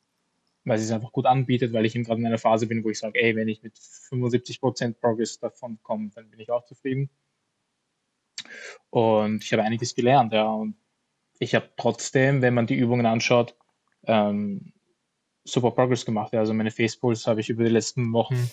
[0.64, 2.90] weil sie es einfach gut anbietet, weil ich eben gerade in einer Phase bin, wo
[2.90, 7.10] ich sage, ey, wenn ich mit 75% Progress davon komme, dann bin ich auch zufrieden.
[8.90, 10.46] Und ich habe einiges gelernt, ja.
[10.46, 10.74] Und
[11.38, 13.56] ich habe trotzdem, wenn man die Übungen anschaut,
[14.04, 14.72] ähm,
[15.44, 16.32] super Progress gemacht.
[16.32, 16.40] Ja.
[16.40, 18.50] Also meine Facepulse habe ich über die letzten Wochen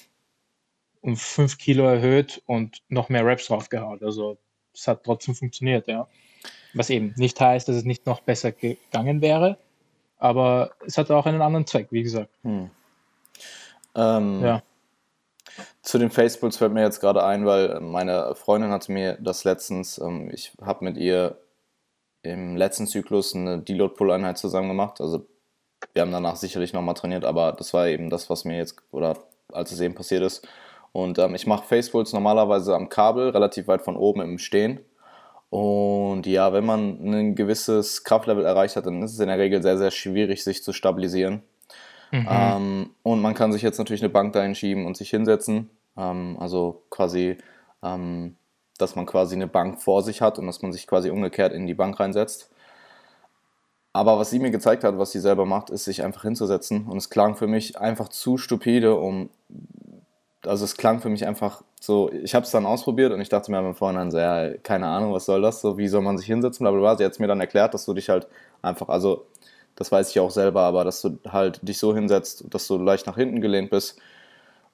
[1.02, 4.02] um 5 Kilo erhöht und noch mehr Reps draufgehauen.
[4.02, 4.38] Also
[4.74, 6.08] es hat trotzdem funktioniert, ja.
[6.74, 9.58] Was eben nicht heißt, dass es nicht noch besser gegangen wäre,
[10.18, 12.30] aber es hat auch einen anderen Zweck, wie gesagt.
[12.44, 12.70] Hm.
[13.96, 14.64] Ähm, ja.
[15.82, 19.98] Zu den Facepulse fällt mir jetzt gerade ein, weil meine Freundin hatte mir das letztens,
[19.98, 21.38] ähm, ich habe mit ihr
[22.22, 25.02] im letzten Zyklus eine Deload-Pull-Einheit zusammen gemacht.
[25.02, 25.26] Also
[25.94, 29.18] wir haben danach sicherlich nochmal trainiert, aber das war eben das, was mir jetzt, oder
[29.52, 30.48] als es eben passiert ist.
[30.92, 34.80] Und ähm, ich mache Facepulse normalerweise am Kabel, relativ weit von oben im Stehen.
[35.50, 39.62] Und ja, wenn man ein gewisses Kraftlevel erreicht hat, dann ist es in der Regel
[39.62, 41.42] sehr, sehr schwierig, sich zu stabilisieren.
[42.12, 42.28] Mhm.
[42.30, 45.70] Ähm, und man kann sich jetzt natürlich eine Bank dahin schieben und sich hinsetzen.
[45.98, 47.38] Ähm, also quasi,
[47.84, 48.36] ähm,
[48.78, 51.66] dass man quasi eine Bank vor sich hat und dass man sich quasi umgekehrt in
[51.66, 52.52] die Bank reinsetzt.
[53.94, 56.86] Aber was sie mir gezeigt hat, was sie selber macht, ist, sich einfach hinzusetzen.
[56.86, 59.30] Und es klang für mich einfach zu stupide, um.
[60.46, 62.12] Also, es klang für mich einfach so.
[62.12, 65.14] Ich habe es dann ausprobiert und ich dachte mir am Vorhinein so, ja, keine Ahnung,
[65.14, 65.62] was soll das?
[65.62, 66.64] So, wie soll man sich hinsetzen?
[66.64, 66.98] Blablabla.
[66.98, 68.28] Sie hat es mir dann erklärt, dass du dich halt
[68.62, 69.26] einfach, also,
[69.76, 73.06] das weiß ich auch selber, aber dass du halt dich so hinsetzt, dass du leicht
[73.06, 74.00] nach hinten gelehnt bist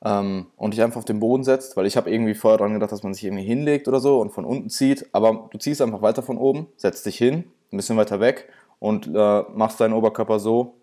[0.04, 2.92] ähm, und dich einfach auf den Boden setzt, weil ich habe irgendwie vorher dran gedacht,
[2.92, 6.02] dass man sich irgendwie hinlegt oder so und von unten zieht, aber du ziehst einfach
[6.02, 10.40] weiter von oben, setzt dich hin, ein bisschen weiter weg und äh, machst deinen Oberkörper
[10.40, 10.76] so,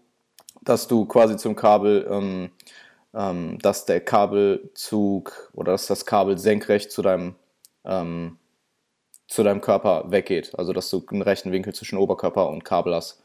[0.63, 2.51] dass du quasi zum Kabel, ähm,
[3.15, 7.35] ähm, dass der Kabelzug oder dass das Kabel senkrecht zu deinem,
[7.85, 8.39] ähm,
[9.27, 10.53] zu deinem Körper weggeht.
[10.57, 13.23] Also dass du einen rechten Winkel zwischen Oberkörper und Kabel hast.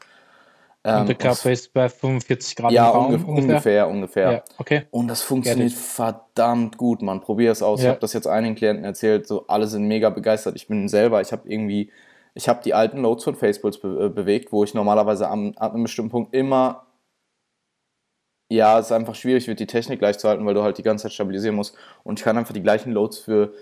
[0.82, 3.88] und der ähm, Körper ist bei 45 Grad ja, Raum, ungefähr, ungefähr.
[3.88, 4.32] ungefähr.
[4.32, 4.82] Ja, okay.
[4.90, 7.20] Und das funktioniert verdammt gut, man.
[7.20, 7.80] Probier es aus.
[7.80, 7.86] Ja.
[7.86, 10.56] Ich habe das jetzt einigen Klienten erzählt, so alle sind mega begeistert.
[10.56, 11.90] Ich bin selber, ich habe irgendwie
[12.36, 15.72] ich habe die alten Loads von Faceballs be äh, bewegt, wo ich normalerweise am, ab
[15.72, 16.85] einem bestimmten Punkt immer,
[18.48, 20.82] ja, es ist einfach schwierig wird, die Technik gleich zu halten, weil du halt die
[20.82, 21.76] ganze Zeit stabilisieren musst.
[22.04, 23.52] Und ich kann einfach die gleichen Loads für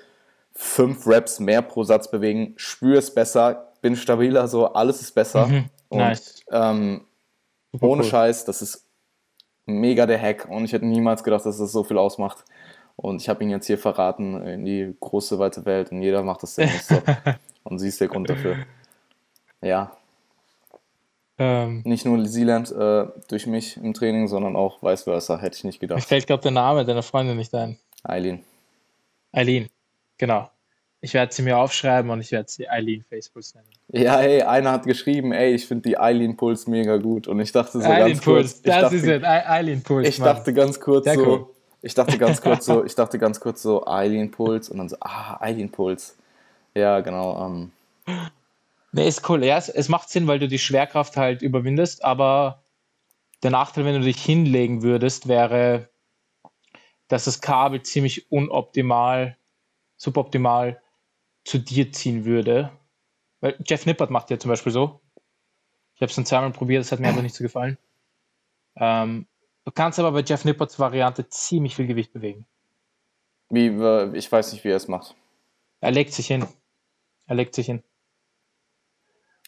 [0.52, 5.46] fünf Reps mehr pro Satz bewegen, spüre es besser, bin stabiler, so alles ist besser.
[5.46, 6.44] Mhm, und nice.
[6.50, 7.06] ähm,
[7.80, 8.08] ohne cool.
[8.08, 8.86] Scheiß, das ist
[9.66, 12.44] mega der Hack und ich hätte niemals gedacht, dass das so viel ausmacht.
[12.96, 16.42] Und ich habe ihn jetzt hier verraten in die große, weite Welt und jeder macht
[16.44, 17.02] das selbst so.
[17.64, 18.58] Und sie ist der Grund dafür.
[19.62, 19.96] Ja.
[21.36, 25.56] Ähm, nicht nur sie lernt äh, durch mich im Training, sondern auch vice versa, hätte
[25.56, 25.98] ich nicht gedacht.
[25.98, 27.78] Mir fällt gerade der Name deiner Freundin nicht ein.
[28.04, 28.44] Eileen.
[29.32, 29.68] Eileen,
[30.16, 30.48] genau.
[31.00, 33.66] Ich werde sie mir aufschreiben und ich werde sie Eileen Facepuls nennen.
[33.88, 37.28] Ja, hey, einer hat geschrieben, ey, ich finde die Eileen Puls mega gut.
[37.28, 38.62] Und ich dachte so Eileen ganz Puls, kurz.
[38.62, 40.08] Das dachte, ist es, Eileen Puls.
[40.08, 40.28] Ich Mann.
[40.28, 41.46] dachte ganz kurz Sehr so, cool.
[41.82, 44.96] ich dachte ganz kurz so, ich dachte ganz kurz so, Eileen Puls und dann so,
[45.00, 46.16] ah, Eileen Puls.
[46.74, 47.46] Ja, genau.
[47.46, 47.72] Ähm.
[48.94, 49.44] Nee, ist cool.
[49.44, 52.64] Ja, es, es macht Sinn, weil du die Schwerkraft halt überwindest, aber
[53.42, 55.88] der Nachteil, wenn du dich hinlegen würdest, wäre,
[57.08, 59.36] dass das Kabel ziemlich unoptimal,
[59.96, 60.80] suboptimal
[61.44, 62.70] zu dir ziehen würde.
[63.40, 65.00] Weil Jeff Nippert macht ja zum Beispiel so.
[65.94, 67.78] Ich habe es dann zweimal probiert, das hat mir einfach nicht so gefallen.
[68.76, 69.26] Ähm,
[69.64, 72.46] Du kannst aber bei Jeff Nipperts Variante ziemlich viel Gewicht bewegen.
[73.48, 75.14] Wie, äh, ich weiß nicht, wie er es macht.
[75.80, 76.46] Er legt sich hin.
[77.26, 77.82] Er legt sich hin.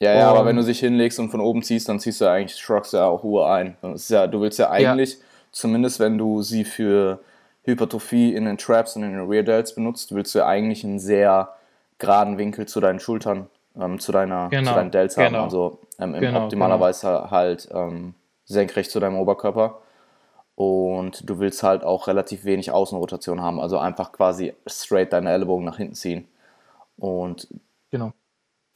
[0.00, 2.56] Ja, ja, aber wenn du dich hinlegst und von oben ziehst, dann ziehst du eigentlich,
[2.60, 3.76] shruggst du ja auch Ruhe ein.
[3.80, 5.18] Das ist ja, du willst ja eigentlich, ja.
[5.52, 7.20] zumindest wenn du sie für
[7.62, 10.98] Hypertrophie in den Traps und in den Rear Delts benutzt, willst du ja eigentlich einen
[10.98, 11.54] sehr
[11.98, 13.46] geraden Winkel zu deinen Schultern,
[13.80, 14.70] ähm, zu, deiner, genau.
[14.70, 15.26] zu deinen Delts genau.
[15.26, 15.36] haben.
[15.36, 19.80] Also ähm, genau, optimalerweise halt ähm, senkrecht zu deinem Oberkörper.
[20.56, 25.64] Und du willst halt auch relativ wenig Außenrotation haben, also einfach quasi straight deine Ellbogen
[25.64, 26.28] nach hinten ziehen.
[26.98, 27.48] Und
[27.90, 28.12] genau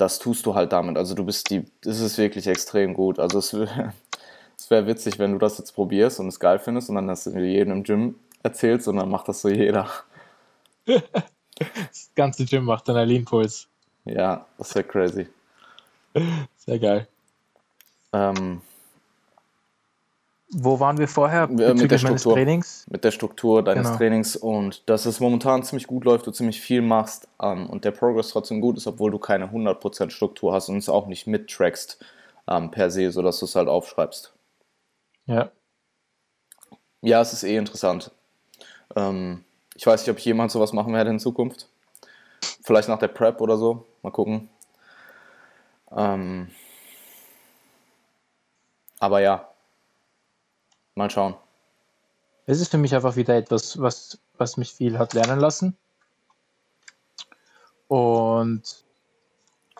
[0.00, 0.96] das tust du halt damit.
[0.96, 3.18] Also du bist die, das ist wirklich extrem gut.
[3.18, 3.52] Also es,
[4.58, 7.26] es wäre witzig, wenn du das jetzt probierst und es geil findest und dann das
[7.26, 9.88] jedem im Gym erzählst und dann macht das so jeder.
[10.86, 13.68] Das ganze Gym macht dann einen Lean-Puls.
[14.06, 15.26] Ja, das wäre crazy.
[16.56, 17.06] Sehr geil.
[18.12, 18.62] Ähm,
[20.52, 21.46] wo waren wir vorher?
[21.46, 22.34] mit der Struktur.
[22.34, 22.86] Trainings?
[22.90, 23.98] Mit der Struktur deines Genau.
[23.98, 27.92] Trainings und dass es momentan ziemlich gut läuft, du ziemlich viel machst ähm, und der
[27.92, 32.04] Progress trotzdem gut ist, obwohl du keine 100% Struktur hast und es auch nicht mittrackst
[32.48, 34.32] ähm, per se, sodass du es halt aufschreibst.
[35.26, 35.50] Ja.
[37.02, 38.10] Ja, es ist eh interessant.
[38.96, 39.44] Ähm,
[39.76, 41.68] ich weiß nicht, ob ich jemals sowas machen werde in Zukunft.
[42.62, 43.86] Vielleicht nach der Prep oder so.
[44.02, 44.50] Mal gucken.
[45.96, 46.48] Ähm,
[48.98, 49.49] aber ja,
[50.94, 51.34] mal schauen.
[52.46, 55.76] Es ist für mich einfach wieder etwas, was, was mich viel hat lernen lassen.
[57.88, 58.62] Und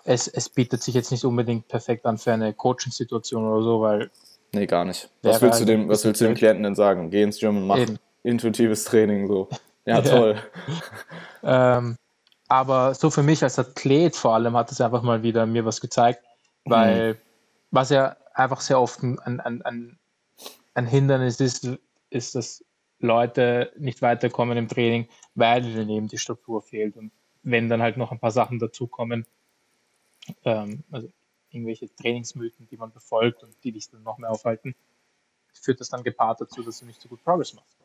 [0.05, 4.11] es, es bietet sich jetzt nicht unbedingt perfekt an für eine Coaching-Situation oder so, weil
[4.53, 5.09] Nee, gar nicht.
[5.23, 6.35] Was willst, du dem, was willst du dem.
[6.35, 7.11] Klienten denn sagen?
[7.11, 7.99] Geh ins Gym und mach Eben.
[8.23, 9.49] intuitives Training so.
[9.87, 10.11] Ja, Ja.
[10.11, 10.37] toll.
[11.43, 11.97] Ähm,
[12.49, 15.81] aber so für mich als Athlet vor allem hat es einfach mal wieder mir was
[15.81, 16.23] gezeigt,
[16.67, 17.17] weil
[17.71, 19.99] was ja einfach sehr oft ein, ein, ein,
[20.75, 21.69] ein Hindernis ist,
[22.11, 22.65] ist, dass
[22.99, 26.97] Leute nicht weiterkommen im Training, weil ihnen eben die Struktur fehlt.
[26.97, 29.27] Und wenn dann halt noch ein paar Sachen dazukommen,
[30.45, 31.09] ähm, also
[31.51, 34.75] irgendwelche Trainingsmythen, die man befolgt und die dich dann noch mehr aufhalten,
[35.53, 37.77] führt das dann gepaart dazu, dass du nicht so gut Progress machst.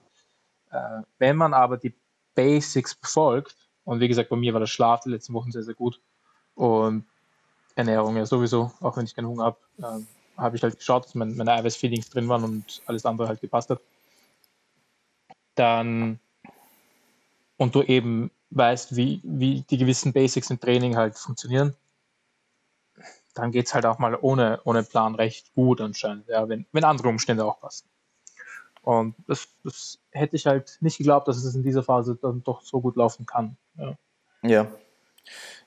[0.72, 1.94] Äh, wenn man aber die
[2.36, 5.76] Basics befolgt, und wie gesagt, bei mir war der Schlaf die letzten Wochen sehr, sehr
[5.76, 6.02] gut
[6.56, 7.06] und
[7.76, 11.16] Ernährung ja sowieso, auch wenn ich keinen Hunger habe, ähm, habe ich halt geschaut, dass
[11.16, 13.80] mein, meine Eiweißfeelings drin waren und alles andere halt gepasst hat.
[15.56, 16.20] Dann
[17.58, 21.76] und du eben weißt, wie, wie die gewissen Basics im Training halt funktionieren,
[23.34, 26.84] dann geht es halt auch mal ohne, ohne Plan recht gut anscheinend, ja, wenn, wenn
[26.84, 27.88] andere Umstände auch passen.
[28.82, 32.62] Und das, das hätte ich halt nicht geglaubt, dass es in dieser Phase dann doch
[32.62, 33.58] so gut laufen kann.
[33.78, 33.98] Ja.
[34.44, 34.68] Ja.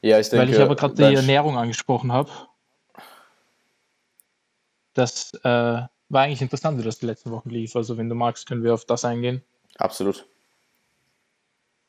[0.00, 0.46] Ja, ich denke.
[0.46, 2.30] Weil ich aber gerade die Ernährung angesprochen habe.
[4.98, 7.76] Das äh, war eigentlich interessant, wie das die letzten Wochen lief.
[7.76, 9.42] Also wenn du magst, können wir auf das eingehen.
[9.76, 10.26] Absolut.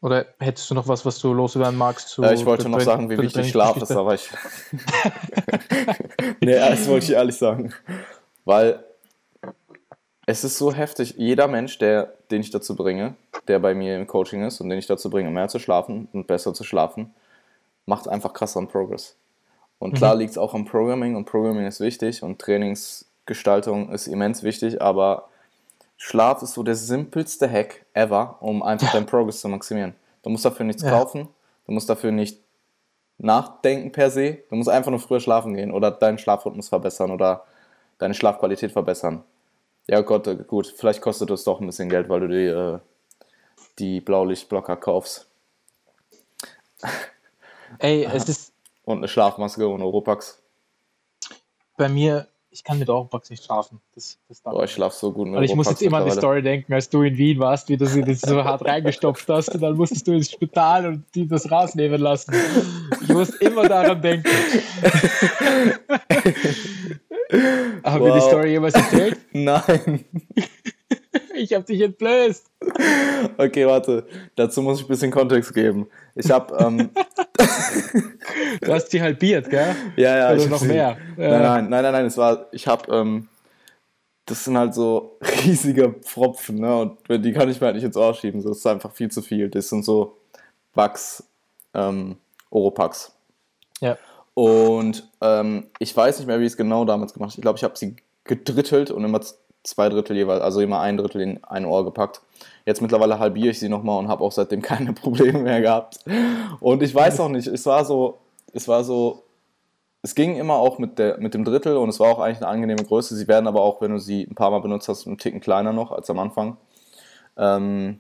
[0.02, 2.10] Oder hättest du noch was, was du loswerden magst?
[2.10, 4.30] Zu Ja, ich wollte noch sagen, wie wichtig Schlaf ist, aber ich.
[6.40, 7.74] nee, das wollte ich ehrlich sagen.
[8.46, 8.84] Weil
[10.28, 11.16] es ist so heftig.
[11.18, 13.16] Jeder Mensch, der, den ich dazu bringe,
[13.48, 16.28] der bei mir im Coaching ist und den ich dazu bringe, mehr zu schlafen und
[16.28, 17.12] besser zu schlafen,
[17.88, 19.18] macht einfach krasseren Progress.
[19.80, 24.44] Und klar liegt es auch am Programming und Programming ist wichtig und Trainingsgestaltung ist immens
[24.44, 25.30] wichtig, aber
[25.98, 29.96] Schlaf ist so der simpelste Hack ever, um einfach deinen Progress zu maximieren.
[30.22, 30.92] Du musst dafür nichts Ja.
[30.92, 31.30] kaufen,
[31.66, 32.40] du musst dafür nicht
[33.18, 37.46] nachdenken per se, du musst einfach nur früher schlafen gehen oder deinen Schlafrhythmus verbessern oder
[37.98, 39.24] deine Schlafqualität verbessern.
[39.88, 42.80] Ja Gott, äh, gut, vielleicht kostet es doch ein bisschen Geld, weil du die, äh,
[43.80, 45.26] die Blaulichtblocker kaufst
[47.80, 48.49] Ey, es ist
[48.90, 50.42] und eine Schlafmaske und Oropax.
[51.78, 53.80] bei mir, ich kann mit Oropax nicht schlafen.
[53.96, 56.06] Das, das Boah, ich schlaf so gut mit Und ich muss Oropax jetzt immer an
[56.06, 56.12] die.
[56.12, 59.50] Story denken, als du in Wien warst, wie du sie das so hart reingestopft hast
[59.54, 62.34] und dann musstest du ins Spital und die das rausnehmen lassen.
[63.02, 64.28] Ich muss immer daran denken.
[67.84, 68.28] Haben wir die Wow.
[68.28, 69.20] Story jemals erzählt?
[69.34, 70.06] Nein.
[71.40, 72.52] Ich habe dich entblößt.
[73.38, 74.06] Okay, warte.
[74.36, 75.88] Dazu muss ich ein bisschen Kontext geben.
[76.16, 76.90] Ich habe, ähm,
[78.62, 79.76] Du hast sie halbiert, gell?
[79.96, 80.98] ja, ja, hab noch mehr.
[81.16, 83.30] Nein, nein, nein, nein, nein, es war, ich habe, ähm,
[84.26, 87.98] das sind halt so riesige Pfropfen, ne, und die kann ich mir halt nicht ins
[87.98, 89.50] Ohr schieben, das ist einfach viel zu viel.
[89.50, 90.18] Das sind so
[90.74, 91.24] Wachs,
[91.74, 92.18] ähm,
[92.50, 93.16] Oropax.
[93.80, 93.98] Ja.
[94.34, 97.40] Und ähm, ich weiß nicht mehr, wie ich es genau damals gemacht habe.
[97.40, 99.22] Ich glaube, ich habe sie gedrittelt und immer
[99.64, 102.22] zwei Drittel jeweils, also immer ein Drittel in ein Ohr gepackt.
[102.66, 106.00] Jetzt mittlerweile halbiere ich sie nochmal und habe auch seitdem keine Probleme mehr gehabt.
[106.60, 108.20] Und ich weiß auch nicht, es war so,
[108.54, 109.24] es war so,
[110.02, 112.48] es ging immer auch mit, der, mit dem Drittel und es war auch eigentlich eine
[112.48, 113.16] angenehme Größe.
[113.16, 115.74] Sie werden aber auch, wenn du sie ein paar Mal benutzt hast, einen Ticken kleiner
[115.74, 116.58] noch als am Anfang.
[117.38, 118.00] Ähm,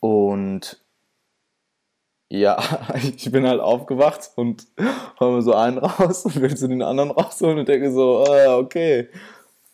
[0.00, 0.80] und
[2.30, 2.58] ja,
[2.94, 4.66] ich bin halt aufgewacht und
[5.18, 8.48] hol mir so einen raus und will zu den anderen rausholen und denke so, äh,
[8.48, 9.08] okay,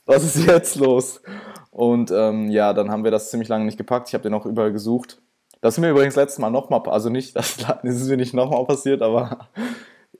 [0.06, 1.22] was ist jetzt los?
[1.70, 4.08] Und ähm, ja, dann haben wir das ziemlich lange nicht gepackt.
[4.08, 5.20] Ich habe den auch überall gesucht.
[5.60, 9.02] Das ist mir übrigens letztes Mal nochmal, also nicht, das, ist mir nicht nochmal passiert,
[9.02, 9.48] aber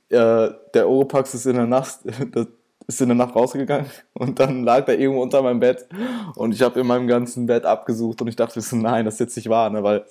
[0.09, 2.01] äh, der Oropax ist in der Nacht,
[2.87, 5.87] ist in der Nacht rausgegangen und dann lag der irgendwo unter meinem Bett
[6.35, 9.20] und ich habe in meinem ganzen Bett abgesucht und ich dachte so, nein, das ist
[9.20, 9.83] jetzt nicht wahr, ne?
[9.83, 10.07] weil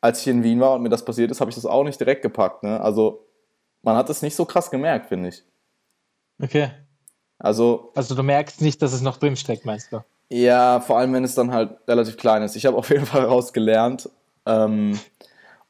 [0.00, 2.00] als ich in Wien war und mir das passiert ist, habe ich das auch nicht
[2.00, 2.64] direkt gepackt.
[2.64, 2.80] Ne?
[2.80, 3.26] Also
[3.82, 5.44] man hat es nicht so krass gemerkt, finde ich.
[6.42, 6.70] Okay.
[7.42, 10.04] Also, also du merkst nicht, dass es noch drin steckt, meinst du?
[10.28, 12.54] Ja, vor allem wenn es dann halt relativ klein ist.
[12.54, 14.08] Ich habe auf jeden Fall rausgelernt
[14.46, 14.98] ähm,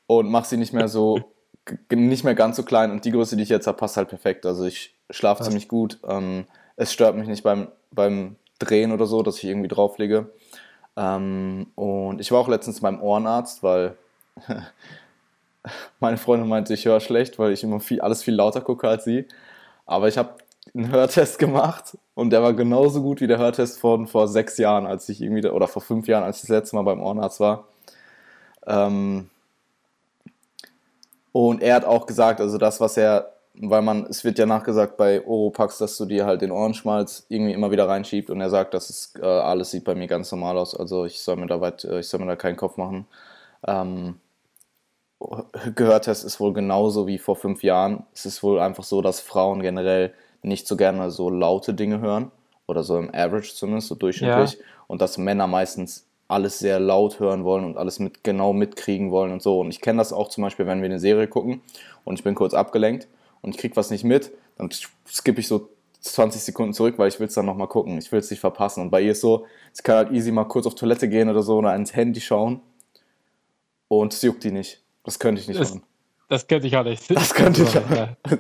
[0.07, 1.19] und mache sie nicht mehr so,
[1.91, 4.45] nicht mehr ganz so klein und die Größe, die ich jetzt habe, passt halt perfekt.
[4.45, 5.99] Also ich schlafe ziemlich gut.
[6.07, 6.45] Ähm,
[6.77, 10.31] es stört mich nicht beim, beim Drehen oder so, dass ich irgendwie drauf liege.
[10.95, 13.97] Ähm, und ich war auch letztens beim Ohrenarzt, weil
[16.01, 19.05] meine Freundin meinte, ich höre schlecht, weil ich immer viel, alles viel lauter gucke als
[19.05, 19.27] sie.
[19.87, 20.35] Aber ich habe
[20.75, 24.87] einen Hörtest gemacht und der war genauso gut wie der Hörtest von vor sechs Jahren,
[24.87, 27.69] als ich irgendwie, oder vor fünf Jahren, als ich das letzte Mal beim Ohrenarzt war.
[28.67, 29.29] Ähm
[31.33, 34.97] und er hat auch gesagt, also das, was er, weil man, es wird ja nachgesagt
[34.97, 38.75] bei Oropax, dass du dir halt den Ohrenschmalz irgendwie immer wieder reinschiebt und er sagt,
[38.75, 41.61] dass es äh, alles sieht bei mir ganz normal aus, also ich soll mir da
[41.61, 43.07] weit, äh, ich soll mir da keinen Kopf machen.
[43.67, 44.17] Ähm,
[45.75, 48.05] Gehörtest ist wohl genauso wie vor fünf Jahren.
[48.13, 52.31] Es ist wohl einfach so, dass Frauen generell nicht so gerne so laute Dinge hören
[52.67, 54.55] oder so im Average zumindest, so durchschnittlich.
[54.55, 54.59] Ja.
[54.87, 59.33] Und dass Männer meistens alles sehr laut hören wollen und alles mit genau mitkriegen wollen
[59.33, 59.61] und so.
[59.61, 61.61] Und ich kenne das auch zum Beispiel, wenn wir eine Serie gucken
[62.05, 63.07] und ich bin kurz abgelenkt
[63.43, 64.71] und ich kriege was nicht mit, dann
[65.07, 65.69] skippe ich so
[66.01, 67.99] 20 Sekunden zurück, weil ich will es dann nochmal gucken.
[67.99, 68.83] Ich will es nicht verpassen.
[68.83, 71.43] Und bei ihr ist so, sie kann halt easy mal kurz auf Toilette gehen oder
[71.43, 72.61] so oder ins Handy schauen
[73.89, 74.81] und es juckt die nicht.
[75.05, 75.85] Das könnte ich nicht das, machen.
[76.33, 77.15] Das könnte ich auch nicht.
[77.15, 77.73] Das könnte ich,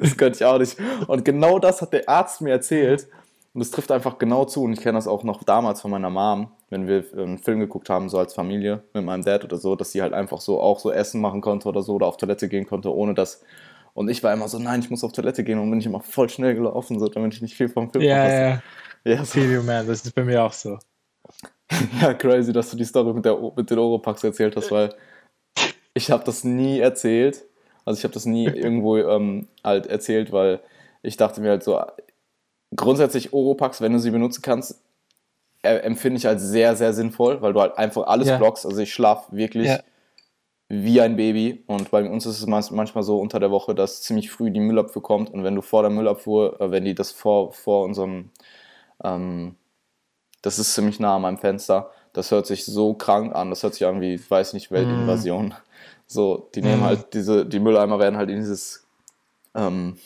[0.00, 0.78] das könnte ich auch nicht.
[1.08, 3.06] Und genau das hat der Arzt mir erzählt.
[3.52, 4.62] Und es trifft einfach genau zu.
[4.62, 7.90] Und ich kenne das auch noch damals von meiner Mom, wenn wir einen Film geguckt
[7.90, 10.78] haben, so als Familie mit meinem Dad oder so, dass sie halt einfach so auch
[10.78, 13.44] so Essen machen konnte oder so oder auf Toilette gehen konnte, ohne dass.
[13.92, 16.00] Und ich war immer so, nein, ich muss auf Toilette gehen und bin ich immer
[16.00, 18.62] voll schnell gelaufen, so, damit ich nicht viel vom Film Ja, ja.
[19.04, 19.38] Ja, so.
[19.38, 20.78] you, man, das ist bei mir auch so.
[22.00, 24.94] ja, crazy, dass du die Story mit, der, mit den Oropax erzählt hast, weil
[25.92, 27.44] ich habe das nie erzählt.
[27.84, 30.60] Also ich habe das nie irgendwo ähm, halt erzählt, weil
[31.02, 31.80] ich dachte mir halt so,
[32.74, 34.80] grundsätzlich Oropax, wenn du sie benutzen kannst,
[35.62, 38.38] äh, empfinde ich als sehr, sehr sinnvoll, weil du halt einfach alles ja.
[38.38, 38.66] blockst.
[38.66, 39.80] Also ich schlafe wirklich ja.
[40.68, 44.30] wie ein Baby und bei uns ist es manchmal so unter der Woche, dass ziemlich
[44.30, 47.52] früh die Müllabfuhr kommt und wenn du vor der Müllabfuhr, äh, wenn die das vor,
[47.52, 48.30] vor unserem,
[49.04, 49.56] ähm,
[50.42, 53.74] das ist ziemlich nah an meinem Fenster, das hört sich so krank an, das hört
[53.74, 55.46] sich an wie, ich weiß nicht, Weltinvasion.
[55.46, 55.54] Mhm.
[56.12, 56.84] So, die nehmen mhm.
[56.84, 58.86] halt diese, die Mülleimer werden halt in dieses,
[59.54, 59.98] ähm,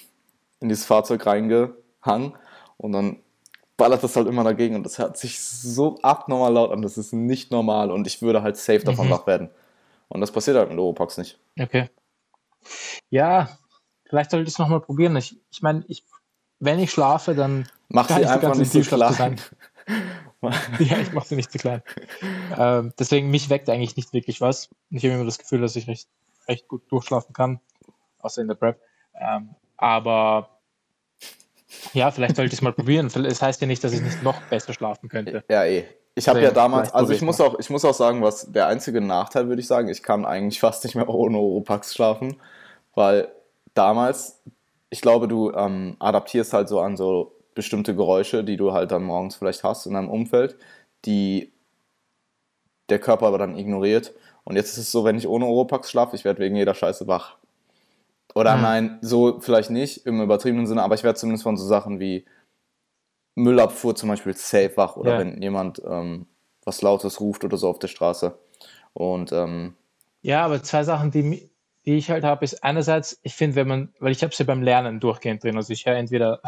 [0.60, 2.34] in dieses Fahrzeug reingehangen
[2.76, 3.18] und dann
[3.76, 7.12] ballert das halt immer dagegen und das hört sich so abnormal laut an, das ist
[7.12, 9.10] nicht normal und ich würde halt safe davon mhm.
[9.10, 9.50] wach werden.
[10.08, 11.38] Und das passiert halt mit Oropax nicht.
[11.58, 11.90] Okay.
[13.10, 13.48] Ja,
[14.08, 15.16] vielleicht sollte ich es nochmal probieren.
[15.16, 16.04] Ich, ich meine, ich,
[16.60, 18.78] wenn ich schlafe, dann mach sie einfach nicht so
[20.50, 20.76] klein.
[20.88, 21.82] ja, ich mache sie nicht zu klein.
[22.56, 24.68] Ähm, deswegen, mich weckt eigentlich nicht wirklich was.
[24.90, 26.08] Ich habe immer das Gefühl, dass ich recht,
[26.48, 27.60] recht gut durchschlafen kann,
[28.20, 28.80] außer in der Prep.
[29.14, 30.50] Ähm, aber
[31.92, 33.06] ja, vielleicht sollte ich es mal probieren.
[33.06, 35.44] Es heißt ja nicht, dass ich nicht noch besser schlafen könnte.
[35.48, 35.84] Ja, eh.
[36.18, 39.02] Ich habe ja damals, also ich muss, auch, ich muss auch sagen, was der einzige
[39.02, 42.36] Nachteil, würde ich sagen, ich kann eigentlich fast nicht mehr ohne Oropax schlafen,
[42.94, 43.28] weil
[43.74, 44.40] damals,
[44.88, 49.02] ich glaube, du ähm, adaptierst halt so an so bestimmte Geräusche, die du halt dann
[49.02, 50.56] morgens vielleicht hast in deinem Umfeld,
[51.04, 51.52] die
[52.88, 54.14] der Körper aber dann ignoriert.
[54.44, 57.08] Und jetzt ist es so, wenn ich ohne Oropax schlafe, ich werde wegen jeder Scheiße
[57.08, 57.38] wach.
[58.34, 58.62] Oder mhm.
[58.62, 62.26] nein, so vielleicht nicht im übertriebenen Sinne, aber ich werde zumindest von so Sachen wie
[63.34, 65.18] Müllabfuhr zum Beispiel safe wach oder ja.
[65.18, 66.26] wenn jemand ähm,
[66.64, 68.38] was Lautes ruft oder so auf der Straße.
[68.92, 69.74] Und ähm,
[70.22, 71.50] ja, aber zwei Sachen, die,
[71.86, 74.46] die ich halt habe, ist einerseits, ich finde, wenn man, weil ich habe sie ja
[74.46, 76.40] beim Lernen durchgehend drin, also ich höre entweder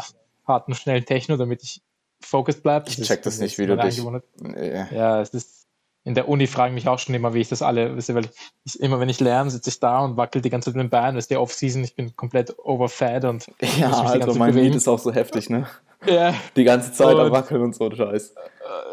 [0.49, 1.81] harten, schnellen Techno, damit ich
[2.21, 2.89] focused bleibe.
[2.89, 4.03] Ich check das, nicht, wie du dich...
[4.41, 4.85] Nee.
[4.91, 5.59] Ja, es ist
[6.05, 8.25] in der Uni fragen mich auch schon immer, wie ich das alle, weil
[8.63, 10.89] ich, immer wenn ich lerne, sitze ich da und wackel die ganze Zeit mit dem
[10.89, 11.15] Bein.
[11.15, 13.47] Das ist die Off-Season, ich bin komplett overfed und
[13.77, 15.67] ja, also mein Lied ist auch so heftig, ne?
[16.05, 16.33] Ja.
[16.55, 18.33] Die ganze Zeit und, am Wackeln und so Scheiß.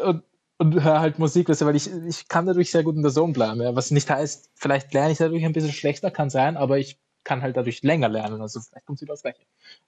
[0.03, 0.23] Und,
[0.57, 3.61] und höre halt Musik, weil ich, ich kann dadurch sehr gut in der Zone bleiben.
[3.61, 3.75] Ja.
[3.75, 7.41] Was nicht heißt, vielleicht lerne ich dadurch ein bisschen schlechter, kann sein, aber ich kann
[7.41, 8.41] halt dadurch länger lernen.
[8.41, 9.41] Also vielleicht kommt sie das gleiche.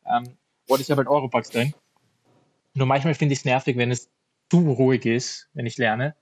[0.06, 0.38] Ähm,
[0.70, 1.74] und ich habe halt Europax drin.
[2.74, 4.10] Nur manchmal finde ich es nervig, wenn es
[4.50, 6.16] zu ruhig ist, wenn ich lerne.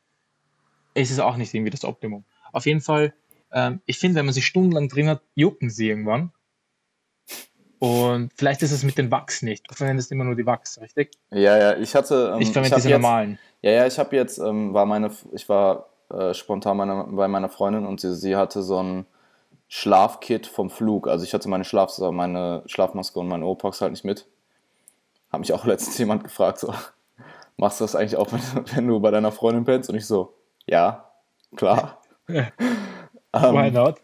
[0.93, 2.25] Ist es auch nicht irgendwie das Optimum.
[2.51, 3.13] Auf jeden Fall,
[3.51, 6.31] ähm, ich finde, wenn man sich stundenlang drin hat, jucken sie irgendwann.
[7.79, 9.69] Und vielleicht ist es mit den Wachs nicht.
[9.69, 11.11] Du verwendest immer nur die Wachs, richtig?
[11.29, 12.31] Ja, ja, ich hatte.
[12.33, 13.37] Ähm, ich verwende diese normalen.
[13.61, 17.49] Ja, ja, ich habe jetzt, ähm, war meine, ich war äh, spontan meine, bei meiner
[17.49, 19.05] Freundin und sie, sie hatte so ein
[19.67, 21.07] Schlafkit vom Flug.
[21.07, 24.27] Also ich hatte meine, Schlaf, meine Schlafmaske und meine Opax halt nicht mit.
[25.32, 26.73] Hat mich auch letztens jemand gefragt, so,
[27.57, 28.32] machst du das eigentlich auch,
[28.75, 29.89] wenn, du bei deiner Freundin pennst?
[29.89, 30.34] Und ich so,
[30.65, 31.11] ja,
[31.55, 32.01] klar.
[32.28, 32.51] ähm,
[33.34, 34.01] Why not?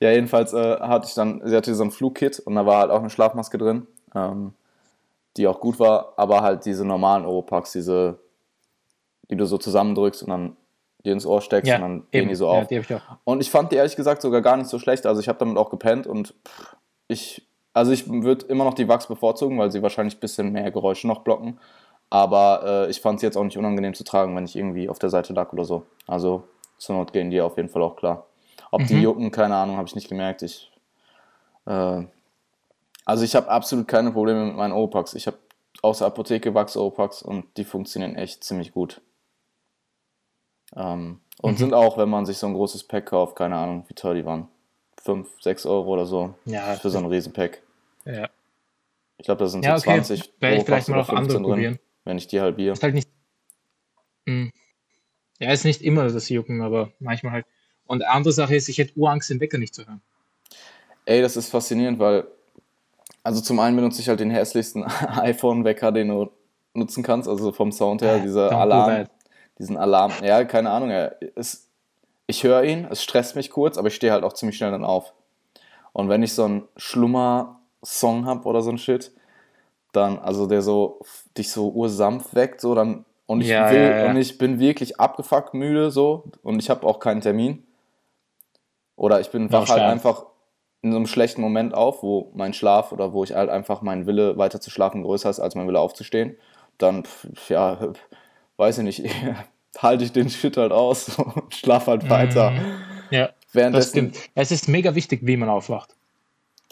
[0.00, 2.90] Ja, jedenfalls äh, hatte ich dann, sie hatte so ein Flugkit und da war halt
[2.90, 4.54] auch eine Schlafmaske drin, ähm,
[5.36, 8.18] die auch gut war, aber halt diese normalen Oropax, diese,
[9.30, 10.56] die du so zusammendrückst und dann
[11.04, 12.66] dir ins Ohr steckst Ja, und dann gehen die so Ja, auf.
[12.66, 12.96] die hab ich.
[13.24, 15.06] Und ich fand die ehrlich gesagt sogar gar nicht so schlecht.
[15.06, 16.76] Also ich habe damit auch gepennt und pff,
[17.08, 20.70] ich, also ich würde immer noch die Wachs bevorzugen, weil sie wahrscheinlich ein bisschen mehr
[20.70, 21.58] Geräusche noch blocken.
[22.08, 24.98] Aber äh, ich fand sie jetzt auch nicht unangenehm zu tragen, wenn ich irgendwie auf
[24.98, 25.84] der Seite lag oder so.
[26.06, 26.44] Also
[26.78, 28.26] zur Not gehen die auf jeden Fall auch klar.
[28.70, 29.02] Ob die Mhm.
[29.02, 30.42] jucken, keine Ahnung, habe ich nicht gemerkt.
[30.42, 30.70] Ich,
[31.66, 32.02] äh,
[33.04, 35.14] also ich habe absolut keine Probleme mit meinen Opax.
[35.14, 35.38] Ich habe
[35.82, 39.00] aus der Apotheke Wachs Opax und die funktionieren echt ziemlich gut.
[40.76, 41.58] Ähm, und Mhm.
[41.58, 44.24] sind auch, wenn man sich so ein großes Pack kauft, keine Ahnung, wie teuer die
[44.24, 44.48] waren.
[45.02, 47.62] 5, 6 Euro oder so Ja, für so ein Riesenpack.
[48.04, 48.28] Ja.
[49.18, 50.02] Ich glaube, da sind ja so okay.
[50.02, 51.78] 20 Werde ich vielleicht mal auch andere 15 drin, probieren.
[52.04, 52.72] wenn ich die halbiere.
[52.72, 53.08] Ist halt nicht.
[54.26, 54.48] Mm.
[55.38, 57.46] Ja, ist nicht immer das Jucken, aber manchmal halt.
[57.86, 60.00] Und eine andere Sache ist, ich hätte Urangst, den Wecker nicht zu hören.
[61.06, 62.26] Ey, das ist faszinierend, weil,
[63.22, 66.30] also zum einen benutze ich halt den hässlichsten iPhone-Wecker, den du
[66.72, 69.06] nutzen kannst, also vom Sound her, Äh, dieser don't do Alarm,
[69.58, 71.68] diesen Alarm, ja, keine Ahnung, er ist,
[72.26, 74.84] ich höre ihn, es stresst mich kurz, aber ich stehe halt auch ziemlich schnell dann
[74.84, 75.12] auf.
[75.92, 76.68] Und wenn ich so einen
[77.84, 79.12] Schlummer-Song habe oder so ein Shit,
[79.92, 81.00] dann, also der so,
[81.36, 84.10] dich so ursanft weckt, so, dann, und ich Ja, will, ja, ja.
[84.10, 87.64] und ich bin wirklich abgefuckt müde, so, und ich habe auch keinen Termin.
[88.96, 90.26] Oder ich bin wach halt einfach
[90.82, 94.06] in so einem schlechten Moment auf, wo mein Schlaf oder wo ich halt einfach mein
[94.06, 96.36] Wille weiter zu schlafen größer ist, als mein Wille aufzustehen,
[96.78, 97.92] dann, pf, ja,
[98.56, 99.14] weiß ich nicht,
[99.78, 102.50] halte ich den Shit halt aus und schlaf halt weiter.
[102.50, 102.64] Mhm.
[103.10, 104.18] Ja, das stimmt.
[104.34, 105.94] Es ist mega wichtig, wie man aufwacht.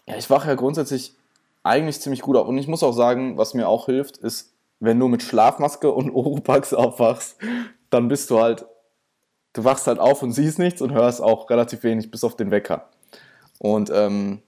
[0.07, 1.15] Ja, ich wache ja grundsätzlich
[1.63, 2.49] eigentlich ziemlich gut auf.
[2.49, 6.11] Und ich muss auch sagen, was mir auch hilft, ist, wenn du mit Schlafmaske und
[6.15, 7.37] Oropax aufwachst,
[7.91, 8.67] dann bist du halt,
[9.53, 12.51] du wachst halt auf und siehst nichts und hörst auch relativ wenig, bis auf den
[12.51, 12.89] Wecker.
[13.59, 14.43] Und ähm,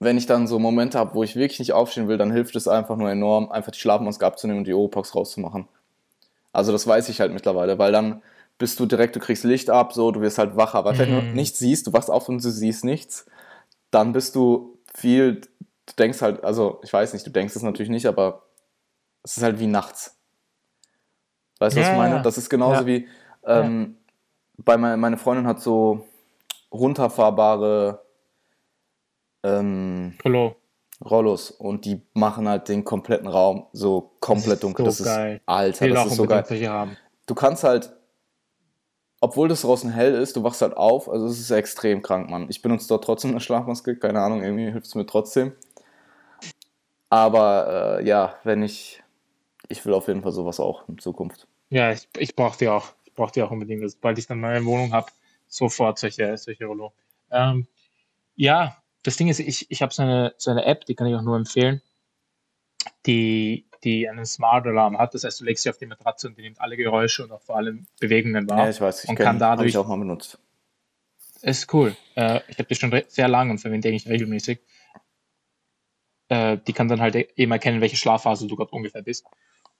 [0.00, 2.68] wenn ich dann so Momente habe, wo ich wirklich nicht aufstehen will, dann hilft es
[2.68, 5.66] einfach nur enorm, einfach die Schlafmaske abzunehmen und die Oropax rauszumachen.
[6.52, 8.22] Also das weiß ich halt mittlerweile, weil dann
[8.58, 11.20] bist du direkt, du kriegst Licht ab, so, du wirst halt wach, aber wenn du
[11.22, 11.32] Mhm.
[11.34, 13.26] nichts siehst, du wachst auf und du siehst nichts,
[13.90, 17.90] dann bist du viel, du denkst halt, also ich weiß nicht, du denkst es natürlich
[17.90, 18.44] nicht, aber
[19.22, 20.16] es ist halt wie nachts.
[21.58, 22.16] Weißt du, was Ja, ich meine?
[22.16, 22.22] ja.
[22.22, 22.86] Das ist genauso Ja.
[22.86, 23.08] wie,
[23.44, 23.96] ähm,
[24.56, 26.06] bei me meine Freundin hat so
[26.72, 28.02] runterfahrbare
[29.44, 30.56] ähm, Hallo.
[31.04, 34.84] Rollos und die machen halt den kompletten Raum so komplett ist dunkel.
[34.90, 35.36] so das geil.
[35.36, 36.96] ist, Alter, will das auch ist so geil.
[37.26, 37.92] Du kannst halt,
[39.20, 42.46] obwohl das draußen hell ist, du wachst halt auf, also es ist extrem krank, Mann.
[42.48, 45.52] Ich benutze dort trotzdem eine Schlafmaske, keine Ahnung, irgendwie hilft es mir trotzdem.
[47.10, 49.02] Aber äh, ja, wenn ich,
[49.68, 51.46] ich will auf jeden Fall sowas auch in Zukunft.
[51.70, 52.92] Ja, ich, ich brauche die auch.
[53.04, 53.82] Ich brauche die auch unbedingt.
[53.82, 55.10] Also, Sobald ich dann meine Wohnung habe,
[55.48, 56.92] sofort solche, solche Rollo.
[57.30, 57.66] Ähm,
[58.36, 61.14] ja, das Ding ist, ich, ich habe so eine, so eine App, die kann ich
[61.14, 61.82] auch nur empfehlen,
[63.06, 65.14] die, die einen Smart Alarm hat.
[65.14, 67.42] Das heißt, du legst sie auf die Matratze und die nimmt alle Geräusche und auch
[67.42, 68.64] vor allem Bewegungen wahr.
[68.64, 70.38] Ja, ich weiß, ich und kenn- kann dadurch- ich auch mal benutzt.
[71.42, 71.96] Ist cool.
[72.16, 74.58] Äh, ich habe die schon sehr lang und verwende eigentlich regelmäßig.
[76.28, 79.24] Äh, die kann dann halt e- eben erkennen, welche Schlafphase du gerade ungefähr bist.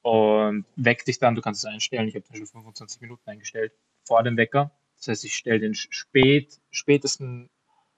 [0.03, 2.09] Und weckt dich dann, du kannst es einstellen.
[2.09, 3.73] Ich habe zum Beispiel 25 Minuten eingestellt
[4.05, 4.71] vor dem Wecker.
[4.97, 7.51] Das heißt, ich stelle den spät, spätesten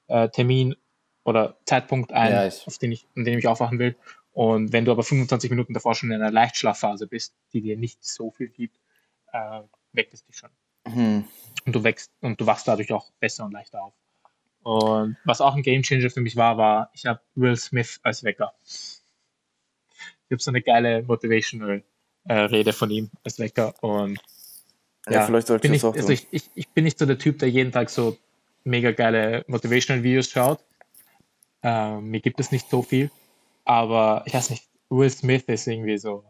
[0.09, 0.75] äh, Termin
[1.25, 3.97] oder Zeitpunkt ein, Ja, auf den ich, an dem ich aufwachen will.
[4.33, 8.05] Und wenn du aber 25 Minuten davor schon in einer Leichtschlafphase bist, die dir nicht
[8.05, 8.77] so viel gibt,
[9.33, 9.63] äh,
[9.93, 10.51] weckt es dich schon
[10.87, 11.25] Hm.
[11.67, 13.95] und du wächst und du wachst dadurch auch besser und leichter auf.
[14.63, 18.55] Und was auch ein Gamechanger für mich war, war, ich habe Will Smith als Wecker.
[18.65, 21.83] Ich habe so eine geile Motivational
[22.25, 24.21] äh, Rede von ihm als Wecker und
[25.09, 27.39] Ja, vielleicht sollte bin ich auch also ich, ich, ich bin nicht so der Typ,
[27.39, 28.17] der jeden Tag so
[28.65, 30.61] mega geile Motivational Videos schaut.
[31.63, 33.11] Ähm, mir gibt es nicht so viel,
[33.71, 36.25] aber ich weiß nicht, Will Smith ist irgendwie so,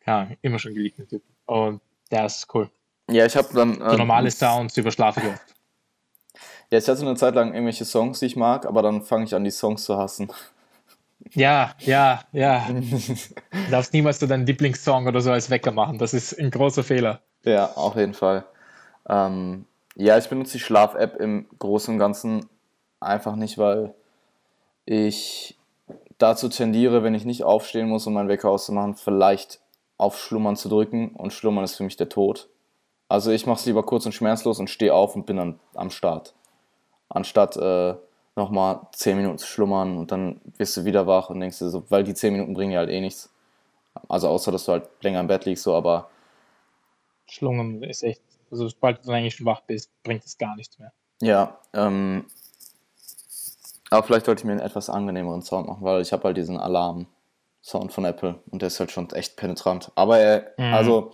[0.00, 2.70] keine Ahnung, immer schon geliebter Typ und der ist cool.
[3.10, 3.74] Ja, ich habe dann.
[3.74, 5.54] So ähm, normale Sounds überschlafe ich oft.
[6.70, 9.34] Ja, ich hatte eine Zeit lang irgendwelche Songs, die ich mag, aber dann fange ich
[9.34, 10.32] an, die Songs zu hassen.
[11.32, 12.66] Ja, ja, ja.
[12.70, 15.98] Du darfst niemals so deinen Lieblingssong oder so als Wecker machen.
[15.98, 17.20] Das ist ein großer Fehler.
[17.44, 18.46] Ja, auf jeden Fall.
[19.06, 19.66] Ähm,
[19.96, 22.48] ja, ich benutze die Schlaf-App im Großen und Ganzen
[23.00, 23.94] einfach nicht, weil
[24.86, 25.58] ich
[26.22, 29.60] dazu tendiere, wenn ich nicht aufstehen muss, um meinen Wecker auszumachen, vielleicht
[29.98, 32.48] auf Schlummern zu drücken und Schlummern ist für mich der Tod.
[33.08, 35.90] Also ich mache es lieber kurz und schmerzlos und stehe auf und bin dann am
[35.90, 36.34] Start.
[37.08, 37.94] Anstatt äh,
[38.36, 41.84] nochmal 10 Minuten zu schlummern und dann wirst du wieder wach und denkst dir so,
[41.90, 43.30] weil die 10 Minuten bringen ja halt eh nichts.
[44.08, 46.08] Also außer, dass du halt länger im Bett liegst, so, aber...
[47.26, 50.78] Schlungen ist echt, also sobald du dann eigentlich schon wach bist, bringt es gar nichts
[50.78, 50.92] mehr.
[51.20, 52.24] Ja, ähm,
[53.92, 56.56] aber vielleicht sollte ich mir einen etwas angenehmeren Sound machen, weil ich habe halt diesen
[56.56, 59.92] Alarm-Sound von Apple und der ist halt schon echt penetrant.
[59.94, 60.74] Aber er, mhm.
[60.74, 61.12] also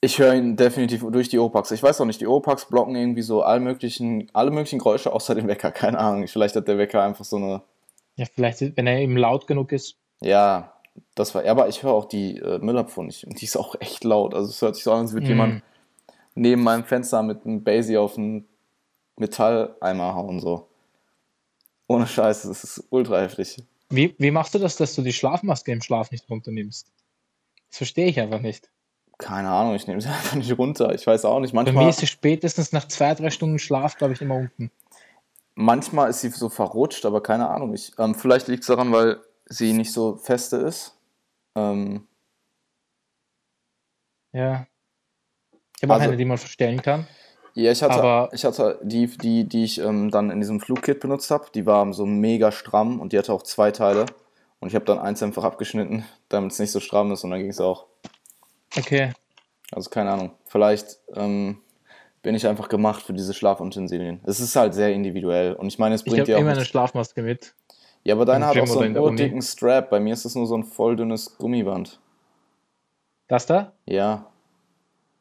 [0.00, 1.70] ich höre ihn definitiv durch die Opax.
[1.70, 5.34] Ich weiß auch nicht, die Opax blocken irgendwie so alle möglichen, alle möglichen Geräusche außer
[5.34, 5.70] dem Wecker.
[5.72, 6.26] Keine Ahnung.
[6.26, 7.62] Vielleicht hat der Wecker einfach so eine.
[8.16, 9.96] Ja, vielleicht, wenn er eben laut genug ist.
[10.20, 10.74] Ja,
[11.14, 11.44] das war.
[11.44, 13.24] Ja, aber ich höre auch die äh, Müllabfuhr nicht.
[13.24, 14.34] Und die ist auch echt laut.
[14.34, 15.30] Also es hört sich so an, als würde mm.
[15.30, 15.62] jemand
[16.34, 18.46] neben meinem Fenster mit einem Basie auf einen
[19.16, 20.40] Metalleimer hauen.
[20.40, 20.68] So.
[21.86, 23.62] Ohne Scheiß, das ist ultra heftig.
[23.90, 26.90] Wie, wie machst du das, dass du die Schlafmaske im Schlaf nicht runternimmst?
[27.70, 28.70] Das verstehe ich einfach nicht.
[29.18, 30.94] Keine Ahnung, ich nehme sie einfach nicht runter.
[30.94, 31.52] Ich weiß auch nicht.
[31.52, 34.70] Manchmal, Bei mir ist sie spätestens nach zwei, drei Stunden Schlaf, glaube ich, immer unten.
[35.54, 37.74] Manchmal ist sie so verrutscht, aber keine Ahnung.
[37.74, 40.98] Ich, ähm, vielleicht liegt es daran, weil sie nicht so feste ist.
[41.54, 42.08] Ähm,
[44.32, 44.66] ja.
[45.76, 47.06] Ich habe also, auch eine, die man verstellen kann.
[47.54, 51.00] Ja, ich hatte, aber ich hatte die, die, die ich ähm, dann in diesem Flugkit
[51.00, 54.06] benutzt habe, die war so mega stramm und die hatte auch zwei Teile.
[54.58, 57.40] Und ich habe dann eins einfach abgeschnitten, damit es nicht so stramm ist und dann
[57.40, 57.86] ging es auch.
[58.76, 59.12] Okay.
[59.70, 60.30] Also keine Ahnung.
[60.46, 61.58] Vielleicht ähm,
[62.22, 64.20] bin ich einfach gemacht für diese Schlafutensilien.
[64.24, 65.52] Es ist halt sehr individuell.
[65.52, 66.28] Und ich meine, es bringt dir auch.
[66.28, 67.54] Ich habe immer eine Schlafmaske mit.
[68.02, 69.90] Ja, aber deine hat auch so einen dicken Strap.
[69.90, 72.00] Bei mir ist es nur so ein voll dünnes Gummiband.
[73.28, 73.72] Das da?
[73.86, 74.26] Ja.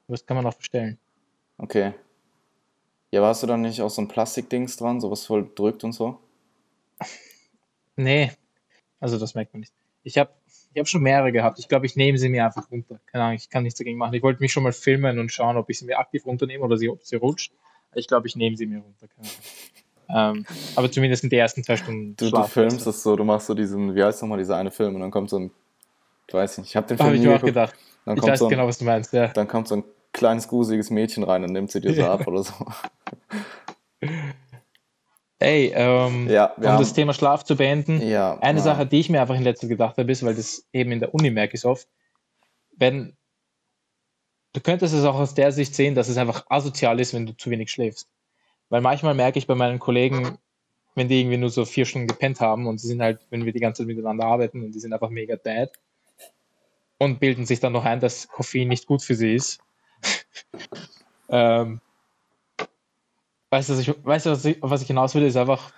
[0.07, 0.97] Das kann man auch bestellen.
[1.57, 1.93] Okay.
[3.13, 5.91] Ja, hast du da nicht auch so ein Plastikdings dran, so was voll drückt und
[5.91, 6.17] so?
[7.95, 8.31] Nee.
[8.99, 9.71] Also das merkt man nicht.
[10.01, 10.31] Ich habe
[10.73, 11.59] ich habe schon mehrere gehabt.
[11.59, 12.99] Ich glaube, ich nehme sie mir einfach runter.
[13.05, 14.15] Keine Ahnung, ich kann nichts dagegen machen.
[14.15, 16.75] Ich wollte mich schon mal filmen und schauen, ob ich sie mir aktiv runternehme oder
[16.75, 17.53] sie, ob sie rutscht.
[17.93, 19.07] Ich glaube, ich nehme sie mir runter.
[20.09, 22.15] Ähm, aber zumindest in den ersten zwei Stunden.
[22.15, 24.95] Du, du filmst es so, du machst so diesen, wie heißt nochmal dieser eine Film
[24.95, 25.51] und dann kommt so ein,
[26.27, 27.05] ich weiß nicht, ich habe den Film.
[27.05, 27.75] Habe ich mir auch gedacht.
[28.05, 29.27] Dann ich weiß so ein, genau, was du meinst, ja.
[29.27, 29.83] Dann kommt so ein
[30.13, 32.53] kleines, gruseliges Mädchen rein und nimmt sie dir so ab oder so.
[35.39, 38.63] Ey, ähm, ja, um haben, das Thema Schlaf zu beenden, ja, eine ja.
[38.63, 41.13] Sache, die ich mir einfach in letzter gedacht habe, ist, weil das eben in der
[41.13, 41.87] Uni merke ich oft,
[42.77, 43.17] wenn
[44.53, 47.35] du könntest es auch aus der Sicht sehen, dass es einfach asozial ist, wenn du
[47.35, 48.07] zu wenig schläfst.
[48.69, 50.37] Weil manchmal merke ich bei meinen Kollegen,
[50.95, 53.51] wenn die irgendwie nur so vier Stunden gepennt haben und sie sind halt, wenn wir
[53.51, 55.69] die ganze Zeit miteinander arbeiten und die sind einfach mega dead
[56.99, 59.59] und bilden sich dann noch ein, dass Koffein nicht gut für sie ist.
[61.29, 61.81] Ähm,
[63.49, 65.71] weißt du, ich, weißt du was, ich, was ich hinaus will, ist einfach,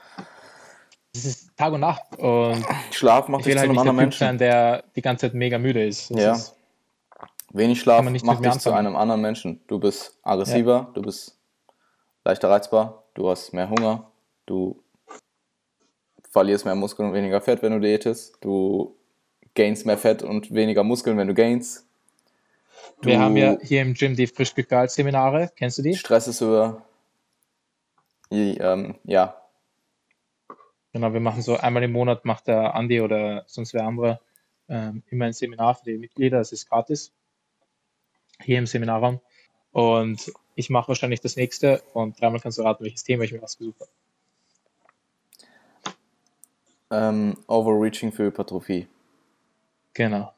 [1.13, 2.03] es ist Tag und Nacht.
[2.17, 4.19] Und Schlaf macht dich zu halt einem anderen Menschen.
[4.19, 6.11] Sein, der die ganze Zeit mega müde ist.
[6.11, 6.33] Das ja.
[6.33, 6.55] Ist,
[7.55, 9.61] Wenig Schlaf macht dich zu einem anderen Menschen.
[9.67, 10.91] Du bist aggressiver, ja.
[10.93, 11.39] du bist
[12.25, 14.11] leichter reizbar, du hast mehr Hunger,
[14.45, 14.83] du
[16.31, 18.97] verlierst mehr Muskeln und weniger Fett, wenn du diätest, du
[19.53, 21.87] gainst mehr Fett und weniger Muskeln, wenn du gainst.
[23.01, 24.53] Du Wir haben ja hier im Gym die frisch
[24.87, 25.95] Seminare, kennst du die?
[25.95, 26.83] Stress ist höher,
[28.31, 29.41] ähm, ja.
[30.93, 34.21] Genau, wir machen so einmal im Monat macht der Andi oder sonst wer andere
[34.69, 36.37] ähm, immer ein Seminar für die Mitglieder.
[36.37, 37.11] Das ist gratis
[38.41, 39.19] hier im Seminarraum.
[39.71, 43.43] Und ich mache wahrscheinlich das nächste und dreimal kannst du raten, welches Thema ich mir
[43.43, 43.91] ausgesucht habe.
[46.91, 48.87] Ähm, Overreaching für Hypertrophie.
[49.93, 50.33] Genau.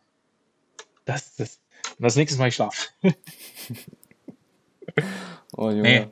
[1.06, 1.60] Das, das,
[1.98, 2.88] und das nächste Mal ich schlafe.
[5.56, 5.82] oh Junge.
[5.82, 6.08] Nee.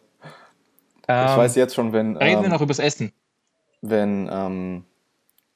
[1.08, 2.18] Ähm, ich weiß jetzt schon, wenn.
[2.18, 3.14] Reden ähm, wir noch übers Essen.
[3.82, 4.86] Wenn ähm,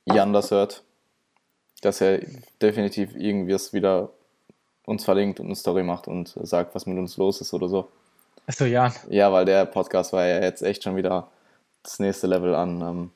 [0.05, 0.83] Jan das hört,
[1.81, 2.21] dass er
[2.61, 4.11] definitiv irgendwie es wieder
[4.85, 7.91] uns verlinkt und eine Story macht und sagt, was mit uns los ist oder so.
[8.47, 8.93] Achso, Jan.
[9.09, 11.29] Ja, weil der Podcast war ja jetzt echt schon wieder
[11.83, 12.81] das nächste Level an.
[12.81, 13.11] Ähm,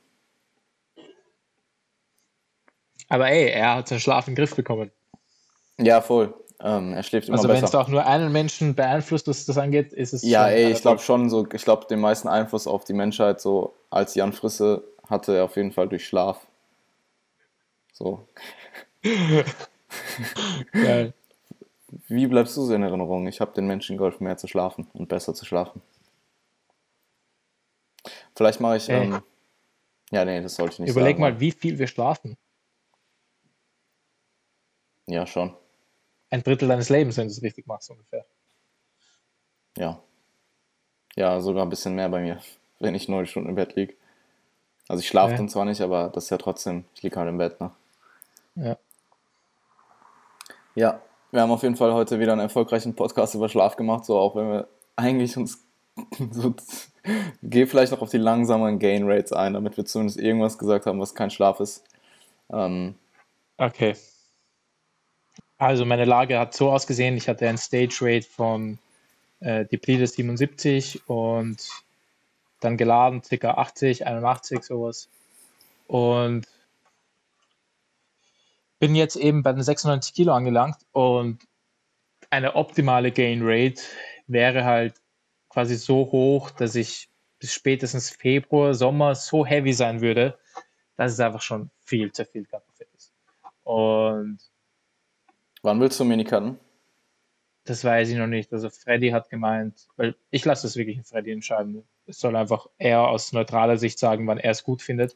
[3.09, 4.91] aber ey, er hat seinen Schlaf in den Griff bekommen.
[5.78, 6.34] Ja, voll.
[6.66, 7.49] Ähm, er schläft immer also.
[7.49, 10.72] Also wenn es auch nur einen Menschen beeinflusst, was das angeht, ist es Ja, ey,
[10.72, 14.32] ich glaube schon so, ich glaube den meisten Einfluss auf die Menschheit so als Jan
[14.32, 16.47] Frisse hatte er auf jeden Fall durch Schlaf.
[17.91, 18.26] So.
[20.72, 21.14] Geil.
[22.07, 23.28] Wie bleibst du so in Erinnerung?
[23.28, 25.82] Ich habe den Menschen geholfen, mehr zu schlafen und besser zu schlafen.
[28.36, 28.88] Vielleicht mache ich.
[28.88, 29.22] Ähm,
[30.11, 31.22] ja, nee, das sollte ich nicht Überleg sagen.
[31.22, 32.38] mal, wie viel wir schlafen.
[35.07, 35.53] Ja, schon.
[36.34, 38.25] Ein Drittel deines Lebens, wenn du es richtig machst, ungefähr.
[39.77, 39.99] Ja.
[41.15, 42.39] Ja, sogar ein bisschen mehr bei mir,
[42.79, 43.93] wenn ich neun Stunden im Bett liege.
[44.88, 45.38] Also ich schlafe ja.
[45.38, 47.69] dann zwar nicht, aber das ist ja trotzdem, ich liege halt im Bett, ne?
[48.55, 48.77] Ja.
[50.73, 54.17] Ja, wir haben auf jeden Fall heute wieder einen erfolgreichen Podcast über Schlaf gemacht, so
[54.17, 55.63] auch wenn wir eigentlich uns
[56.31, 56.55] so,
[57.43, 60.99] geh vielleicht noch auf die langsamen Gain Rates ein, damit wir zumindest irgendwas gesagt haben,
[60.99, 61.84] was kein Schlaf ist.
[62.51, 62.95] Ähm,
[63.59, 63.95] okay.
[65.64, 68.80] Also meine Lage hat so ausgesehen, ich hatte ein Stage Rate von
[69.39, 71.57] äh, Depleted 77 und
[72.59, 73.51] dann geladen ca.
[73.51, 75.07] 80, 81 sowas.
[75.88, 76.47] Und
[78.80, 81.39] bin jetzt eben bei den 96 Kilo angelangt und
[82.30, 83.82] eine optimale Gain Rate
[84.28, 84.95] wäre halt
[85.47, 87.07] quasi so hoch, dass ich
[87.39, 90.38] bis spätestens Februar, Sommer so heavy sein würde,
[90.97, 93.14] dass es einfach schon viel zu viel Körperfett ist.
[93.64, 94.39] Und
[95.64, 96.59] wann willst du Mini cutten?
[97.66, 98.51] Das weiß ich noch nicht.
[98.53, 101.84] Also Freddy hat gemeint, weil ich lasse das wirklich in Freddy entscheiden.
[102.05, 105.16] Es soll einfach er aus neutraler Sicht sagen, wann er es gut findet.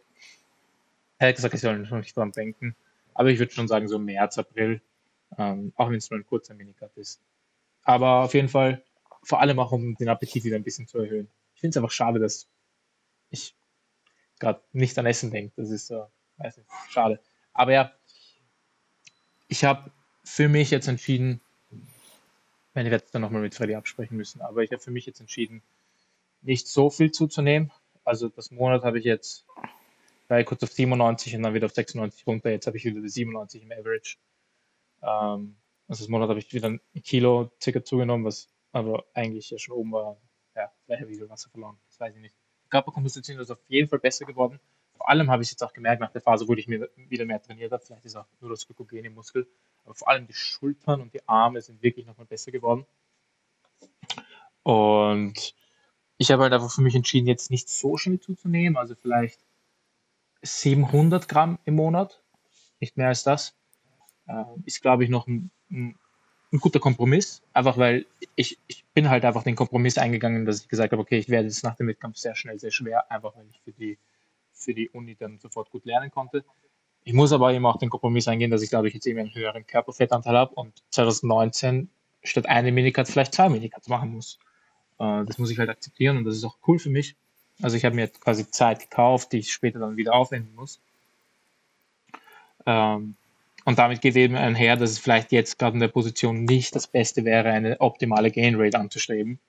[1.20, 2.76] Er hat gesagt, ich soll noch nicht dran denken.
[3.14, 4.82] Aber ich würde schon sagen, so März, April.
[5.38, 7.22] Ähm, auch wenn es nur ein kurzer Minicut ist.
[7.84, 8.82] Aber auf jeden Fall,
[9.24, 11.28] vor allem auch um den Appetit wieder ein bisschen zu erhöhen.
[11.56, 12.48] Ich finde es einfach schade, dass
[13.30, 13.56] ich
[14.40, 15.52] gerade nicht an Essen denke.
[15.58, 17.20] Das ist so, weiß nicht, schade.
[17.54, 17.92] Aber ja,
[19.50, 19.92] ich habe
[20.28, 24.72] für mich jetzt entschieden, ich werde es dann nochmal mit Freddy absprechen müssen, aber ich
[24.72, 25.64] habe für mich jetzt entschieden,
[26.42, 27.72] nicht so viel zuzunehmen.
[28.04, 29.46] Also das Monat habe ich jetzt
[30.28, 32.50] war kurz auf 97 und dann wieder auf 96 runter.
[32.50, 34.18] Jetzt habe ich wieder die 97 im Average.
[35.02, 35.56] Ähm,
[35.88, 39.76] also das Monat habe ich wieder ein Kilo circa zugenommen, was aber eigentlich ja schon
[39.76, 40.18] oben war.
[40.56, 41.78] Ja, vielleicht habe ich wieder Wasser verloren.
[41.88, 42.36] Das weiß ich nicht.
[42.66, 44.60] Die Körperkomposition ist auf jeden Fall besser geworden.
[44.98, 47.42] Vor allem habe ich jetzt auch gemerkt nach der Phase, wo ich mir wieder mehr
[47.42, 47.84] trainiert habe.
[47.86, 49.48] Vielleicht ist auch nur das Glykogen im Muskel.
[49.88, 52.86] Aber vor allem die Schultern und die Arme sind wirklich nochmal besser geworden.
[54.64, 55.56] Und
[56.18, 58.76] ich habe halt einfach für mich entschieden, jetzt nicht so schnell zuzunehmen.
[58.76, 59.40] Also vielleicht
[60.42, 62.22] 700 Gramm im Monat,
[62.82, 63.56] nicht mehr als das.
[64.28, 65.98] Äh, ist, glaube ich, noch ein, ein,
[66.52, 70.68] ein, guter Kompromiss, einfach weil ich, ich bin halt einfach den Kompromiss eingegangen, dass ich
[70.68, 73.48] gesagt habe, okay, ich werde jetzt nach dem Wettkampf sehr schnell, sehr schwer, einfach weil
[73.50, 73.98] ich für die,
[74.52, 76.44] für die Uni dann sofort gut lernen konnte.
[77.08, 79.34] Ich muss aber eben auch den Kompromiss eingehen, dass ich, glaube ich, jetzt eben einen
[79.34, 81.90] höheren Körperfettanteil habe und 2019
[82.22, 84.38] statt eine Minicut vielleicht zwei Minicuts machen muss.
[85.00, 87.16] Äh, das muss ich halt akzeptieren und das ist auch cool für mich.
[87.62, 90.82] Also ich habe mir quasi Zeit gekauft, die ich später dann wieder aufwenden muss.
[92.66, 93.16] Ähm,
[93.64, 96.88] und damit geht eben einher, dass es vielleicht jetzt gerade in der Position nicht das
[96.88, 99.40] Beste wäre, eine optimale Gain Rate anzustreben.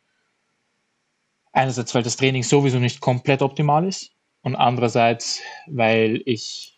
[1.50, 6.78] Einerseits, weil das Training sowieso nicht komplett optimal ist und andererseits, weil ich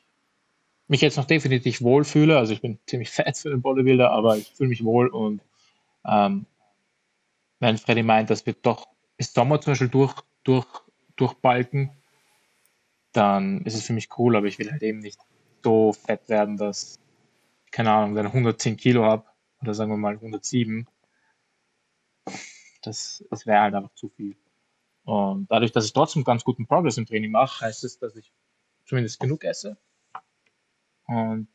[0.91, 2.37] mich jetzt noch definitiv wohlfühle.
[2.37, 5.41] Also ich bin ziemlich fett für den Bodybuilder, aber ich fühle mich wohl und
[6.05, 6.47] ähm,
[7.61, 10.15] wenn Freddy meint, dass wir doch bis Sommer zum Beispiel durch,
[10.45, 10.67] durch
[11.17, 11.91] durchbalken,
[13.13, 15.21] dann ist es für mich cool, aber ich will halt eben nicht
[15.63, 16.99] so fett werden, dass,
[17.71, 19.25] keine Ahnung, ich 110 Kilo habe
[19.61, 20.87] oder sagen wir mal 107,
[22.83, 24.37] das, das wäre halt einfach zu viel.
[25.05, 28.33] Und dadurch, dass ich trotzdem ganz guten Progress im Training mache, heißt es, dass ich
[28.87, 29.77] zumindest genug esse.
[31.11, 31.49] Und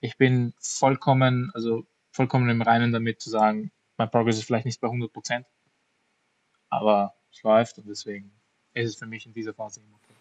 [0.00, 4.80] ich bin vollkommen, also vollkommen im Reinen damit zu sagen, mein Progress ist vielleicht nicht
[4.80, 5.46] bei 100 Prozent,
[6.70, 8.32] aber es läuft und deswegen
[8.72, 10.14] ist es für mich in dieser Phase immer okay.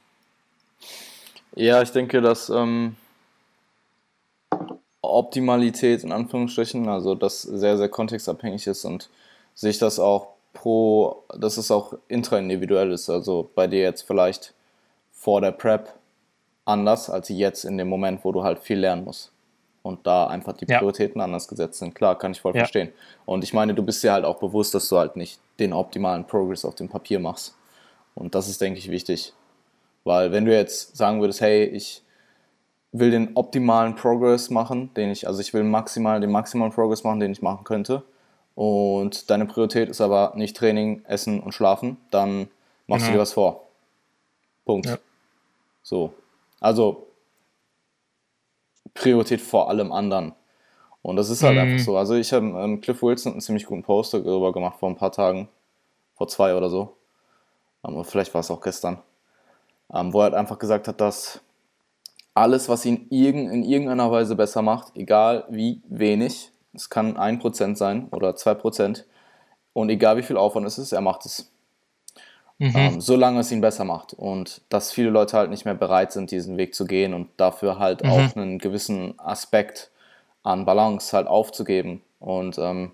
[1.56, 2.98] Ja, ich denke, dass ähm,
[5.02, 9.10] Optimalität in Anführungsstrichen, also das sehr, sehr kontextabhängig ist und
[9.56, 13.10] sich das auch pro, dass es auch intraindividuell ist.
[13.10, 14.54] Also bei dir jetzt vielleicht
[15.14, 15.98] vor der Prep
[16.68, 19.32] anders als jetzt in dem Moment, wo du halt viel lernen musst.
[19.84, 21.26] Und da einfach die Prioritäten ja.
[21.26, 21.96] anders gesetzt sind.
[21.96, 22.60] Klar, kann ich voll ja.
[22.60, 22.92] verstehen.
[23.26, 26.26] Und ich meine, du bist dir halt auch bewusst, dass du halt nicht den optimalen
[26.26, 27.56] Progress auf dem Papier machst.
[28.14, 29.34] Und das ist, denke ich, wichtig.
[30.04, 32.02] Weil wenn du jetzt sagen würdest, hey, ich
[32.92, 37.20] will den optimalen Progress machen, den ich, also ich will maximal den maximalen Progress machen,
[37.20, 38.04] den ich machen könnte.
[38.56, 42.50] Und deine Priorität ist aber nicht Training, Essen und Schlafen, dann
[42.88, 43.12] machst genau.
[43.12, 43.68] du dir was vor.
[44.66, 44.88] Punkt.
[44.88, 44.98] Ja.
[45.84, 46.14] So.
[46.60, 47.08] Also
[48.94, 50.34] Priorität vor allem anderen.
[51.02, 51.62] Und das ist halt mhm.
[51.62, 51.98] einfach so.
[51.98, 55.12] Also ich habe ähm, Cliff Wilson einen ziemlich guten Poster darüber gemacht vor ein paar
[55.12, 55.50] Tagen,
[56.16, 56.98] vor zwei oder so
[57.88, 59.00] ähm, vielleicht war es auch gestern,
[59.94, 61.42] ähm, wo er halt einfach gesagt hat, dass
[62.34, 68.08] alles, was ihn in irgendeiner Weise besser macht, egal wie wenig, es kann 1% sein
[68.12, 69.06] oder 2%,
[69.74, 71.52] und egal wie viel Aufwand es ist, er macht es.
[72.60, 72.74] Mhm.
[72.76, 74.14] Ähm, solange es ihn besser macht.
[74.14, 77.78] Und dass viele Leute halt nicht mehr bereit sind, diesen Weg zu gehen und dafür
[77.78, 78.10] halt mhm.
[78.10, 79.92] auch einen gewissen Aspekt
[80.44, 82.02] an Balance halt aufzugeben.
[82.20, 82.92] Und ähm,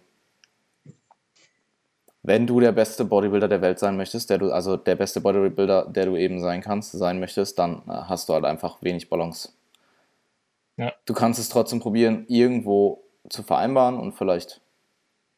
[2.24, 5.86] wenn du der beste Bodybuilder der Welt sein möchtest, der du, also der beste Bodybuilder,
[5.86, 9.50] der du eben sein kannst, sein möchtest, dann äh, hast du halt einfach wenig Balance.
[10.76, 10.92] Ja.
[11.06, 14.60] Du kannst es trotzdem probieren, irgendwo zu vereinbaren und vielleicht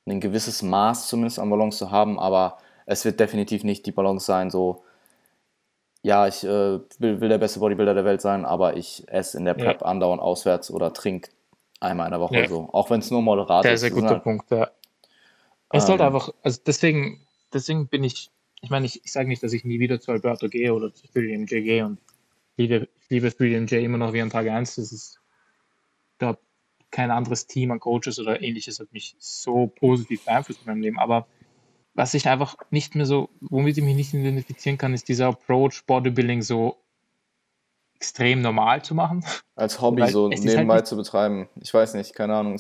[0.07, 4.25] ein gewisses Maß zumindest an Balance zu haben, aber es wird definitiv nicht die Balance
[4.25, 4.83] sein, so,
[6.01, 9.45] ja, ich äh, will, will, der beste Bodybuilder der Welt sein, aber ich esse in
[9.45, 9.87] der Prep ja.
[9.87, 11.31] andauernd auswärts oder trinke
[11.79, 12.47] einmal in der Woche ja.
[12.47, 12.69] so.
[12.71, 13.69] Auch wenn es nur moderat ist.
[13.69, 14.69] Sehr, sehr guter halt, Punkt, ja.
[15.71, 18.29] Es sollte ähm, einfach, also deswegen, deswegen bin ich,
[18.61, 21.07] ich meine, ich, ich sage nicht, dass ich nie wieder zu Alberto gehe oder zu
[21.07, 21.99] 3DMJ gehe und
[22.57, 24.75] liebe, ich liebe 3DMJ immer noch wie an Tag 1.
[24.75, 25.19] Das ist,
[26.13, 26.39] ich glaube,
[26.91, 30.99] kein anderes Team an Coaches oder ähnliches hat mich so positiv beeinflusst in meinem Leben.
[30.99, 31.27] Aber
[31.95, 35.83] was ich einfach nicht mehr so, womit ich mich nicht identifizieren kann, ist dieser Approach,
[35.87, 36.77] Bodybuilding so
[37.95, 39.25] extrem normal zu machen.
[39.55, 41.49] Als Hobby Weil so halt nebenbei halt zu betreiben.
[41.61, 42.59] Ich weiß nicht, keine Ahnung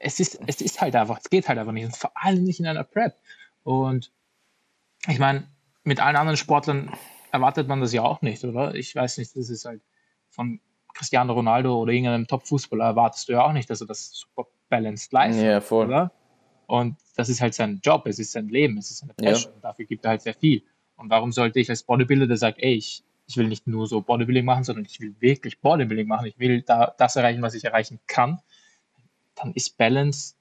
[0.00, 1.86] es ist, es ist halt einfach, es geht halt einfach nicht.
[1.86, 3.16] Und vor allem nicht in einer Prep.
[3.64, 4.12] Und
[5.06, 5.48] ich meine,
[5.84, 6.92] mit allen anderen Sportlern
[7.32, 8.74] erwartet man das ja auch nicht, oder?
[8.74, 9.82] Ich weiß nicht, das ist halt
[10.30, 10.60] von
[10.94, 15.12] Cristiano Ronaldo oder irgendeinem Top-Fußballer erwartest du ja auch nicht, dass er das super balanced
[15.12, 15.86] leistet, ja, voll.
[15.86, 16.12] oder?
[16.68, 19.52] Und das ist halt sein Job, es ist sein Leben, es ist seine Passion.
[19.54, 19.60] Ja.
[19.62, 20.62] Dafür gibt er halt sehr viel.
[20.96, 24.00] Und warum sollte ich als Bodybuilder, der sagt, ey, ich, ich will nicht nur so
[24.00, 26.26] Bodybuilding machen, sondern ich will wirklich Bodybuilding machen.
[26.26, 28.40] Ich will da das erreichen, was ich erreichen kann
[29.38, 30.34] dann ist Balance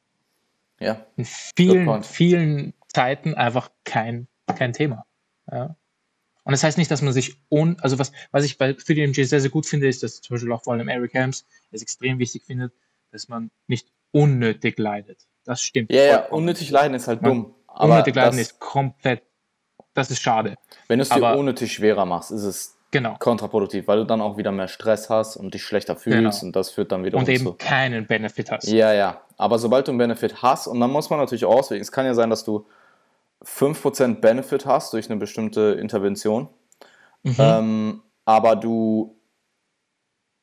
[0.80, 1.05] ja.
[1.15, 5.05] in vielen, vielen Zeiten einfach kein, kein Thema.
[5.51, 5.75] Ja.
[6.43, 9.41] Und das heißt nicht, dass man sich un, also was, was ich bei 3DMJ sehr,
[9.41, 12.43] sehr gut finde, ist, dass zum Beispiel auch vor allem Eric Helms es extrem wichtig
[12.45, 12.73] findet,
[13.11, 15.28] dass man nicht unnötig leidet.
[15.47, 15.91] Das stimmt.
[15.91, 17.55] Ja, ja, unnötig leiden ist halt dumm.
[17.67, 19.23] Aber unnötig leiden ist komplett,
[19.93, 20.55] das ist schade.
[20.89, 23.15] Wenn du es dir unnötig schwerer machst, ist es genau.
[23.17, 26.47] kontraproduktiv, weil du dann auch wieder mehr Stress hast und dich schlechter fühlst genau.
[26.47, 27.53] und das führt dann wieder Und eben zu.
[27.53, 28.67] keinen Benefit hast.
[28.67, 29.21] Ja, ja.
[29.37, 32.13] Aber sobald du einen Benefit hast, und dann muss man natürlich auswählen, es kann ja
[32.13, 32.67] sein, dass du
[33.45, 36.49] 5% Benefit hast durch eine bestimmte Intervention,
[37.23, 37.35] mhm.
[37.39, 39.15] ähm, aber du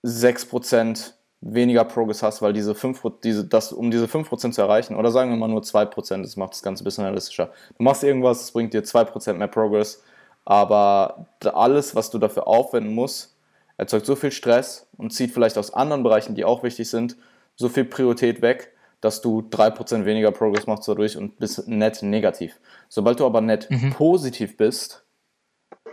[0.02, 1.12] 6%
[1.45, 5.30] weniger Progress hast, weil diese 5, diese, das, um diese 5% zu erreichen, oder sagen
[5.30, 7.51] wir mal nur 2%, das macht das Ganze ein bisschen realistischer.
[7.76, 10.03] Du machst irgendwas, es bringt dir 2% mehr Progress,
[10.47, 13.36] aber alles, was du dafür aufwenden musst,
[13.76, 17.16] erzeugt so viel Stress und zieht vielleicht aus anderen Bereichen, die auch wichtig sind,
[17.57, 22.59] so viel Priorität weg, dass du 3% weniger Progress machst dadurch und bist net negativ.
[22.88, 23.90] Sobald du aber net mhm.
[23.90, 25.05] positiv bist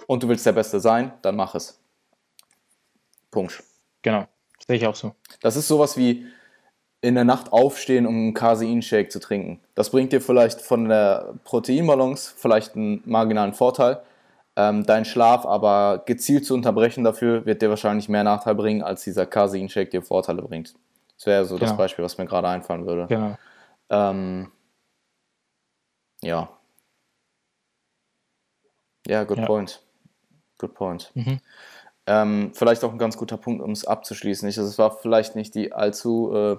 [0.07, 1.79] und du willst der Beste sein, dann mach es.
[3.31, 3.63] Punkt.
[4.01, 4.27] Genau,
[4.67, 5.15] sehe ich auch so.
[5.41, 6.25] Das ist sowas wie
[7.01, 9.59] in der Nacht aufstehen, um einen Casein-Shake zu trinken.
[9.73, 14.01] Das bringt dir vielleicht von der Proteinbalance vielleicht einen marginalen Vorteil,
[14.55, 19.03] ähm, deinen Schlaf aber gezielt zu unterbrechen dafür, wird dir wahrscheinlich mehr Nachteil bringen, als
[19.03, 20.75] dieser Casein-Shake dir Vorteile bringt.
[21.17, 23.07] Das wäre so das Beispiel, was mir gerade einfallen würde.
[23.07, 23.37] Genau.
[23.89, 24.51] Ähm,
[26.21, 26.49] ja.
[29.07, 29.45] Ja, good ja.
[29.45, 29.81] point.
[30.57, 31.11] Good point.
[31.15, 31.39] Mhm.
[32.07, 34.47] Ähm, vielleicht auch ein ganz guter Punkt, um es abzuschließen.
[34.49, 36.57] Ich, es war vielleicht nicht die allzu äh,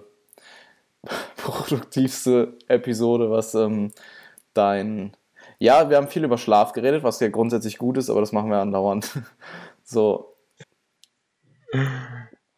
[1.36, 3.92] produktivste Episode, was ähm,
[4.54, 5.16] dein
[5.62, 8.50] ja, wir haben viel über Schlaf geredet, was ja grundsätzlich gut ist, aber das machen
[8.50, 9.08] wir andauernd.
[9.84, 10.34] so.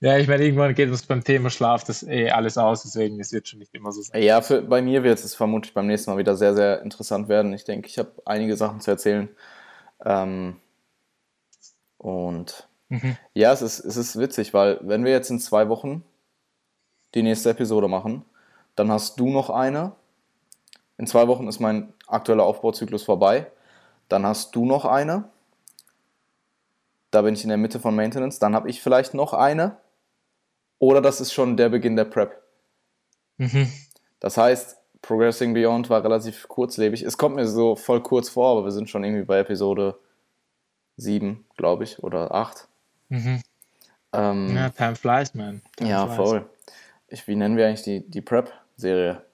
[0.00, 3.30] Ja, ich meine, irgendwann geht uns beim Thema Schlaf das eh alles aus, deswegen es
[3.30, 4.22] wird schon nicht immer so sein.
[4.22, 7.52] Ja, für, bei mir wird es vermutlich beim nächsten Mal wieder sehr, sehr interessant werden.
[7.52, 9.28] Ich denke, ich habe einige Sachen zu erzählen.
[10.02, 10.56] Ähm,
[11.98, 12.68] und
[13.02, 13.16] mhm.
[13.34, 16.04] ja, es ist, es ist witzig, weil wenn wir jetzt in zwei Wochen
[17.14, 18.24] die nächste Episode machen,
[18.76, 19.92] dann hast du noch eine
[20.96, 23.50] in zwei Wochen ist mein aktueller Aufbauzyklus vorbei.
[24.08, 25.28] Dann hast du noch eine.
[27.10, 28.38] Da bin ich in der Mitte von Maintenance.
[28.38, 29.76] Dann habe ich vielleicht noch eine.
[30.78, 32.42] Oder das ist schon der Beginn der Prep.
[33.38, 33.72] Mhm.
[34.20, 37.02] Das heißt, Progressing Beyond war relativ kurzlebig.
[37.02, 39.98] Es kommt mir so voll kurz vor, aber wir sind schon irgendwie bei Episode
[40.96, 42.68] 7, glaube ich, oder 8.
[43.14, 43.42] Mhm.
[44.12, 45.62] Ähm, ja, time flies, man.
[45.76, 46.16] Time ja, flies.
[46.16, 46.50] voll.
[47.06, 49.24] Ich, wie nennen wir eigentlich die, die Prep-Serie?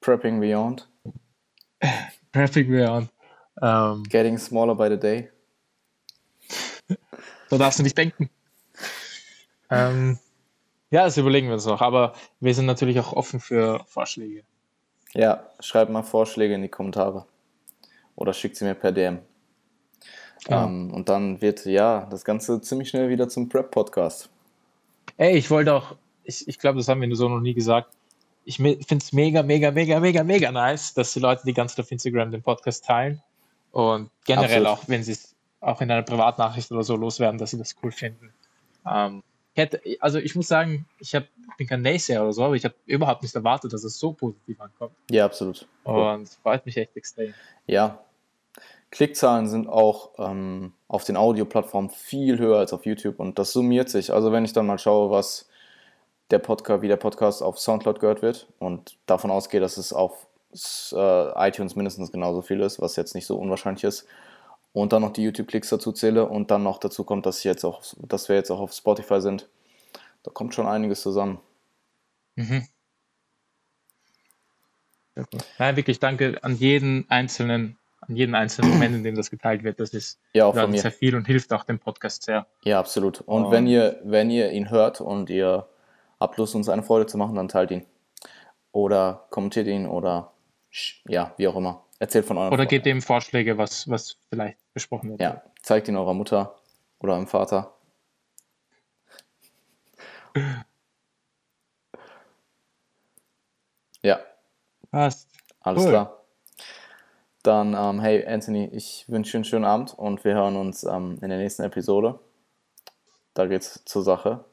[0.00, 0.88] Prepping Beyond.
[2.32, 3.10] Prepping Beyond.
[3.60, 5.28] Um, Getting smaller by the day.
[7.50, 8.30] so darfst du nicht denken.
[9.70, 10.18] Ähm,
[10.90, 14.44] ja, das überlegen wir uns noch, aber wir sind natürlich auch offen für Vorschläge.
[15.14, 17.26] Ja, schreibt mal Vorschläge in die Kommentare.
[18.14, 19.20] Oder schickt sie mir per DM.
[20.48, 20.64] Ja.
[20.64, 24.28] Ähm, und dann wird ja das Ganze ziemlich schnell wieder zum Prep-Podcast.
[25.16, 27.88] Ey, ich wollte auch, ich, ich glaube, das haben wir so noch nie gesagt
[28.44, 31.84] ich finde es mega, mega, mega, mega, mega nice, dass die Leute die ganze Zeit
[31.84, 33.22] auf Instagram den Podcast teilen
[33.70, 34.84] und generell Absolut.
[34.84, 37.92] auch, wenn sie es auch in einer Privatnachricht oder so loswerden, dass sie das cool
[37.92, 38.32] finden.
[38.90, 39.22] Ähm,
[39.54, 41.24] ich hätte, also ich muss sagen, ich hab,
[41.56, 44.60] bin kein Naysayer oder so, aber ich habe überhaupt nicht erwartet, dass es so positiv
[44.60, 44.94] ankommt.
[45.10, 45.68] Ja, absolut.
[45.84, 47.34] Und freut mich echt extrem.
[47.66, 48.00] Ja.
[48.92, 53.88] Klickzahlen sind auch ähm, auf den Audioplattformen viel höher als auf YouTube und das summiert
[53.88, 54.12] sich.
[54.12, 55.48] Also wenn ich dann mal schaue, was
[56.30, 60.26] der Podcast, wie der Podcast auf Soundcloud gehört wird und davon ausgehe, dass es auf
[60.92, 64.06] äh, iTunes mindestens genauso viel ist, was jetzt nicht so unwahrscheinlich ist,
[64.74, 67.64] und dann noch die YouTube-Klicks dazu zähle und dann noch dazu kommt, dass, ich jetzt
[67.64, 69.48] auch, dass wir jetzt auch auf Spotify sind,
[70.22, 71.40] da kommt schon einiges zusammen.
[72.36, 72.66] Mhm.
[75.58, 77.78] Nein, wirklich danke an jeden einzelnen,
[78.08, 79.78] an jeden einzelnen Moment, in dem das geteilt wird.
[79.80, 82.46] Das ist ja, auch sehr viel und hilft auch dem Podcast sehr.
[82.64, 83.20] Ja, absolut.
[83.20, 85.68] Und, und wenn ihr, wenn ihr ihn hört und ihr
[86.18, 87.86] habt Lust, uns eine Freude zu machen, dann teilt ihn.
[88.72, 90.32] Oder kommentiert ihn oder
[91.06, 91.84] ja, wie auch immer.
[91.98, 95.20] Erzählt von eurem Oder gebt ihm Vorschläge, was, was vielleicht besprochen wird.
[95.20, 96.56] Ja, zeigt ihn eurer Mutter
[96.98, 97.74] oder eurem Vater.
[104.02, 104.18] ja.
[104.90, 105.28] Passt.
[105.60, 105.90] Alles cool.
[105.90, 106.21] klar.
[107.42, 111.18] Dann, ähm, hey Anthony, ich wünsche dir einen schönen Abend und wir hören uns ähm,
[111.22, 112.20] in der nächsten Episode.
[113.34, 114.44] Da geht's zur Sache.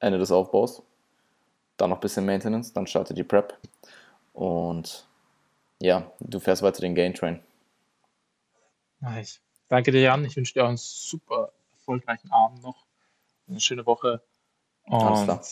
[0.00, 0.82] Ende des Aufbaus.
[1.76, 3.58] Dann noch ein bisschen Maintenance, dann startet die Prep.
[4.32, 5.06] Und
[5.80, 7.40] ja, du fährst weiter den Gain Train.
[9.00, 9.40] Nice.
[9.68, 10.24] Danke dir, Jan.
[10.24, 12.86] Ich wünsche dir auch einen super erfolgreichen Abend noch.
[13.48, 14.22] Eine schöne Woche.
[14.84, 15.42] Und Alles klar.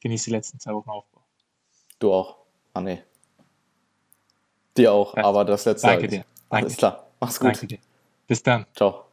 [0.00, 1.22] genieße die letzten zwei Wochen Aufbau.
[1.98, 2.36] Du auch.
[2.74, 3.02] Ah, nee.
[4.76, 5.24] Dir auch, ja.
[5.24, 5.86] aber das letzte.
[5.86, 6.12] Danke halt.
[6.12, 6.24] dir.
[6.50, 6.66] Danke.
[6.66, 7.06] Alles klar.
[7.20, 7.50] Mach's gut.
[7.50, 7.78] Danke dir.
[8.26, 8.66] Bis dann.
[8.74, 9.05] Ciao.